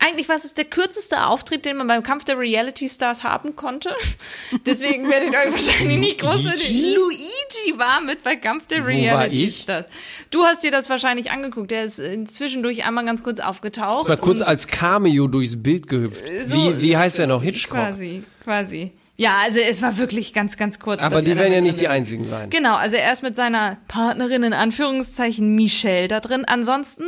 [0.00, 3.90] eigentlich war es der kürzeste Auftritt, den man beim Kampf der Reality Stars haben konnte.
[4.66, 6.94] Deswegen werdet ihr euch wahrscheinlich nicht groß Luigi?
[6.94, 9.50] Luigi war mit bei Kampf der Wo Reality?
[9.50, 9.86] Stars.
[10.30, 11.70] Du hast dir das wahrscheinlich angeguckt.
[11.70, 14.02] Der ist äh, zwischendurch einmal ganz kurz aufgetaucht.
[14.04, 16.22] Ich war kurz als Cameo durchs Bild gehüpft.
[16.44, 17.42] So- wie, wie heißt er noch?
[17.42, 17.78] Hitchcock.
[17.78, 18.92] Quasi, quasi.
[19.20, 21.02] Ja, also es war wirklich ganz, ganz kurz.
[21.02, 22.50] Aber die er werden ja nicht die einzigen sein.
[22.50, 26.44] Genau, also er ist mit seiner Partnerin in Anführungszeichen Michelle da drin.
[26.44, 27.02] Ansonsten,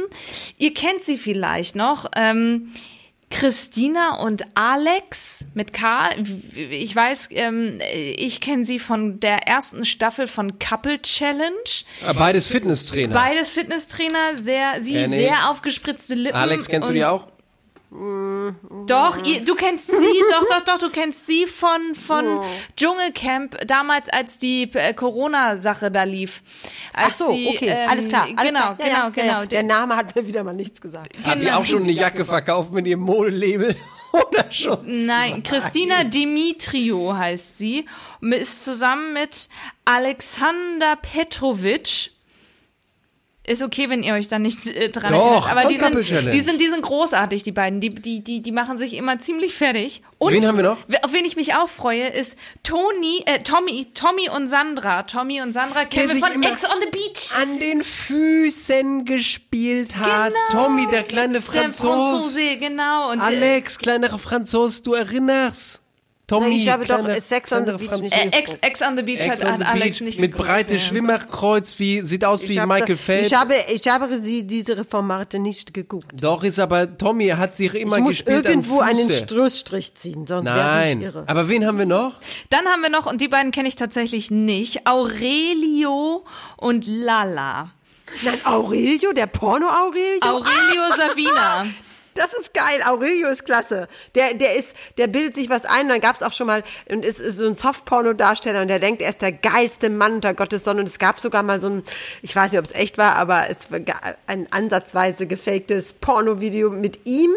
[0.58, 2.10] ihr kennt sie vielleicht noch.
[2.16, 2.72] Ähm,
[3.30, 6.10] Christina und Alex mit K.
[6.52, 7.78] Ich weiß, ähm,
[8.16, 11.54] ich kenne sie von der ersten Staffel von Couple Challenge.
[12.04, 13.14] Ah, Beides Fitnesstrainer.
[13.14, 15.18] Beides Fitnesstrainer, sehr, sie Kenn ich.
[15.20, 16.36] sehr aufgespritzte Lippen.
[16.36, 17.28] Alex, kennst du die auch?
[17.90, 19.94] Doch, ihr, du kennst sie,
[20.30, 22.40] doch, doch, doch, du kennst sie von, von
[22.76, 26.42] Dschungelcamp, damals als die äh, Corona-Sache da lief.
[26.94, 28.28] Ach Als so, sie, okay, ähm, alles klar.
[28.36, 28.76] Alles genau, klar.
[28.80, 29.40] Ja, ja, genau, genau.
[29.40, 29.46] ja.
[29.46, 31.16] Der Name hat mir wieder mal nichts gesagt.
[31.24, 31.58] Hat die Genau.
[31.58, 33.74] auch schon eine Jacke verkauft mit ihrem Modelabel?
[34.12, 35.06] Oder schon?
[35.06, 37.86] Nein, Christina Dimitriou heißt sie,
[38.20, 39.48] und ist zusammen mit
[39.84, 42.09] Alexander Petrovic.
[43.50, 45.50] Ist okay, wenn ihr euch da nicht äh, dran Doch, erinnert.
[45.50, 47.80] Aber die sind, die sind, die sind großartig, die beiden.
[47.80, 50.02] Die, die, die, die machen sich immer ziemlich fertig.
[50.18, 50.78] Und Wen haben wir noch?
[51.02, 55.02] Auf wen ich mich auch freue, ist Toni, äh, Tommy, Tommy und Sandra.
[55.02, 57.34] Tommy und Sandra kennen wir von Ex on the Beach.
[57.42, 60.32] An den Füßen gespielt hat.
[60.52, 61.96] Tommy, der kleine Der Franzos.
[61.96, 63.10] Franzose, genau.
[63.10, 65.80] Und, äh, Alex, kleiner Franzos, du erinnerst.
[66.30, 68.28] Tommy, ich habe doch kleiner- Sex on the Beach nicht Äh.
[68.30, 70.80] Ex, Ex on the Beach Ex hat, Alex Beach nicht mit geguckt, breite ja.
[70.80, 73.26] Schwimmerkreuz, wie, sieht aus wie Ich hab Michael Phelps.
[73.26, 76.06] Ich habe, ich habe sie, diese Formate nicht geguckt.
[76.14, 79.10] Doch, ist aber, Tommy hat sich immer ich muss gespielt irgendwo einen.
[79.10, 81.24] Schlussstrich ziehen, sonst werde ich Nein, irre.
[81.26, 82.14] aber wen haben wir noch?
[82.50, 86.24] Dann haben wir noch, und die beiden kenne ich tatsächlich nicht, Aurelio
[86.56, 87.70] und Lala.
[88.22, 90.20] Nein, Aurelio, der Porno-Aurelio?
[90.22, 90.96] Aurelio Ah!
[90.96, 91.66] Savina.
[92.14, 92.82] Das ist geil.
[92.86, 93.88] Aurelio ist klasse.
[94.14, 95.88] Der, der ist, der bildet sich was ein.
[95.88, 99.02] Dann gab es auch schon mal und ist, ist so ein Softporno-Darsteller und der denkt,
[99.02, 100.80] er ist der geilste Mann unter Gottes Sonne.
[100.80, 101.84] Und es gab sogar mal so ein,
[102.22, 103.80] ich weiß nicht, ob es echt war, aber es war
[104.26, 107.30] ein ansatzweise gefaktes Porno-Video mit ihm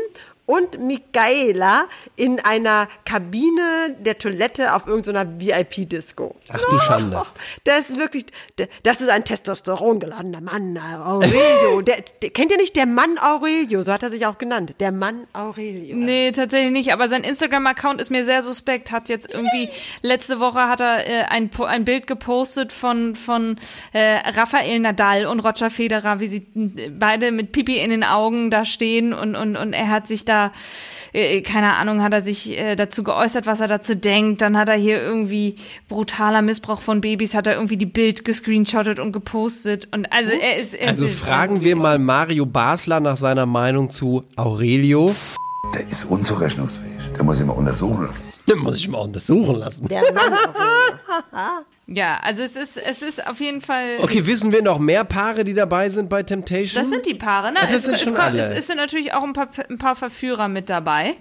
[0.54, 1.86] und Michaela
[2.16, 6.36] in einer Kabine der Toilette auf irgendeiner VIP-Disco.
[6.50, 7.24] Ach du Schande.
[7.64, 8.26] Das ist wirklich,
[8.84, 11.82] das ist ein testosterongeladener Mann, Aurelio.
[11.84, 13.82] Der, der, kennt ihr nicht der Mann Aurelio?
[13.82, 14.76] So hat er sich auch genannt.
[14.80, 15.96] Der Mann Aurelio.
[15.96, 16.94] Nee, tatsächlich nicht.
[16.94, 18.92] Aber sein Instagram-Account ist mir sehr suspekt.
[18.92, 19.68] Hat jetzt irgendwie,
[20.02, 23.58] letzte Woche hat er äh, ein, ein Bild gepostet von, von
[23.92, 28.50] äh, Rafael Nadal und Roger Federer, wie sie äh, beide mit Pipi in den Augen
[28.50, 30.43] da stehen und, und, und er hat sich da,
[31.14, 34.42] äh, keine Ahnung, hat er sich äh, dazu geäußert, was er dazu denkt.
[34.42, 35.56] Dann hat er hier irgendwie
[35.88, 39.88] brutaler Missbrauch von Babys, hat er irgendwie die Bild gescreenshottet und gepostet.
[39.92, 40.74] Und also er ist.
[40.74, 45.14] Er Also ist, fragen wir mal Mario Basler nach seiner Meinung zu Aurelio.
[45.74, 46.93] Der ist unzurechnungsfähig.
[47.16, 48.34] Der muss ich mal untersuchen lassen.
[48.48, 49.88] Den muss ich mal untersuchen lassen.
[49.88, 50.34] Der Mann
[51.88, 53.98] Ja, also es ist, es ist auf jeden Fall.
[54.02, 56.82] Okay, wissen wir noch mehr Paare, die dabei sind bei Temptation?
[56.82, 57.60] Das sind die Paare, ne?
[57.62, 58.40] Ach, das es, sind es, schon es, alle.
[58.40, 61.16] es, es sind natürlich auch ein paar, ein paar Verführer mit dabei.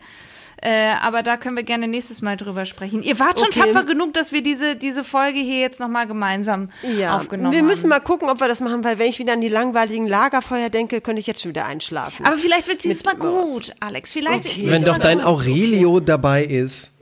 [0.64, 3.02] Äh, aber da können wir gerne nächstes Mal drüber sprechen.
[3.02, 3.60] Ihr wart schon Okay.
[3.72, 7.82] tapfer genug, dass wir diese, diese Folge hier jetzt nochmal gemeinsam Ja, aufgenommen wir müssen
[7.84, 7.88] haben.
[7.90, 11.00] mal gucken, ob wir das machen, weil wenn ich wieder an die langweiligen Lagerfeuer denke,
[11.00, 12.24] könnte ich jetzt schon wieder einschlafen.
[12.24, 14.12] Aber vielleicht wird dieses Mal gut, Alex.
[14.12, 15.20] Vielleicht wird dieses Wenn doch dein.
[15.20, 16.92] Aurelio dabei ist.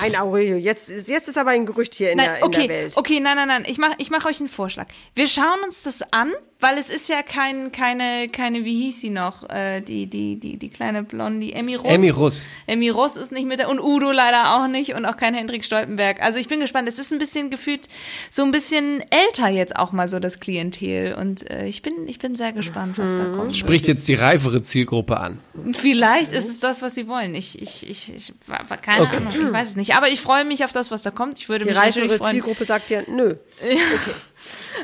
[0.00, 2.66] mein Aurelio, jetzt ist, jetzt ist aber ein Gerücht hier in, Nein, der, in okay,
[2.68, 2.96] der Welt.
[2.96, 3.64] okay, nein, nein, nein.
[3.66, 4.86] Ich mache ich mach euch einen Vorschlag.
[5.14, 6.32] Wir schauen uns das an,
[6.64, 10.56] weil es ist ja kein, keine, keine, wie hieß sie noch, äh, die, die, die,
[10.56, 11.92] die kleine Blondie, Emmy Russ.
[11.92, 12.48] Emmy Russ.
[12.66, 15.62] Emmy Russ ist nicht mit der, und Udo leider auch nicht und auch kein Hendrik
[15.62, 16.22] Stoltenberg.
[16.22, 16.88] Also ich bin gespannt.
[16.88, 17.86] Es ist ein bisschen gefühlt
[18.30, 22.18] so ein bisschen älter jetzt auch mal so das Klientel und äh, ich bin, ich
[22.18, 23.54] bin sehr gespannt, was da kommt.
[23.54, 25.40] Spricht jetzt die reifere Zielgruppe an.
[25.74, 27.34] Vielleicht ist es das, was sie wollen.
[27.34, 28.32] Ich, ich, ich, ich
[28.80, 29.16] keine Okay.
[29.16, 29.96] Ahnung, ich weiß es nicht.
[29.96, 31.38] Aber ich freue mich auf das, was da kommt.
[31.38, 32.32] Ich würde Die mich natürlich reifere freuen.
[32.32, 33.34] Zielgruppe sagt ja, nö.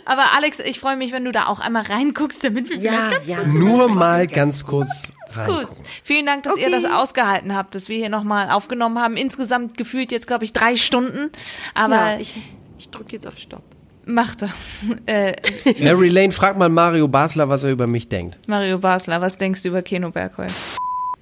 [0.04, 3.26] Aber Alex, ich freue mich, wenn du da auch einmal reinguckst, damit wir Ja, vielleicht
[3.26, 3.36] ganz ja.
[3.38, 5.36] kurz Nur mal ganz kurz Gut.
[5.36, 5.84] reingucken.
[6.02, 9.16] Vielen Dank, dass ihr das ausgehalten habt, dass wir hier nochmal aufgenommen haben.
[9.16, 11.30] Insgesamt gefühlt jetzt, glaube ich, drei Stunden.
[11.74, 12.34] Aber Ja, ich,
[12.78, 13.62] ich drücke jetzt auf Stopp.
[14.04, 14.50] mach das.
[15.06, 15.34] Äh,
[15.80, 18.38] Mary Lane, frag mal Mario Basler, was er über mich denkt.
[18.48, 20.76] Mario Basler, was denkst du über Keno Bergholz?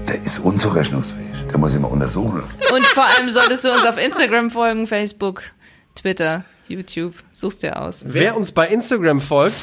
[0.06, 1.26] Der ist unzurechnungsfähig.
[1.50, 2.60] Der muss ich mal untersuchen lassen.
[2.72, 5.42] Und vor allem solltest du uns auf Instagram folgen, Facebook,
[5.96, 7.14] Twitter, YouTube.
[7.30, 8.04] Suchst dir aus.
[8.06, 9.54] Wer uns bei Instagram folgt,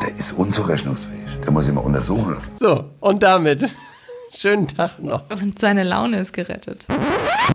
[0.00, 1.18] Der ist unzurechnungsfähig.
[1.44, 2.56] Der muss ich mal untersuchen lassen.
[2.60, 3.74] so, und damit
[4.34, 5.28] schönen Tag noch.
[5.30, 6.86] Und seine Laune ist gerettet.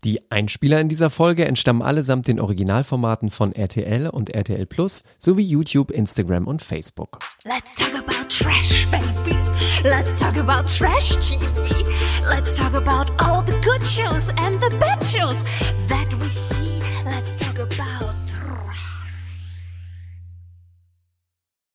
[0.03, 5.43] Die Einspieler in dieser Folge entstammen allesamt den Originalformaten von RTL und RTL Plus sowie
[5.43, 7.19] YouTube, Instagram und Facebook.
[7.45, 9.37] Let's talk about trash, baby.
[9.83, 11.83] Let's talk about trash TV.
[12.29, 15.37] Let's talk about all the good shows and the bad shows
[15.87, 16.66] that we see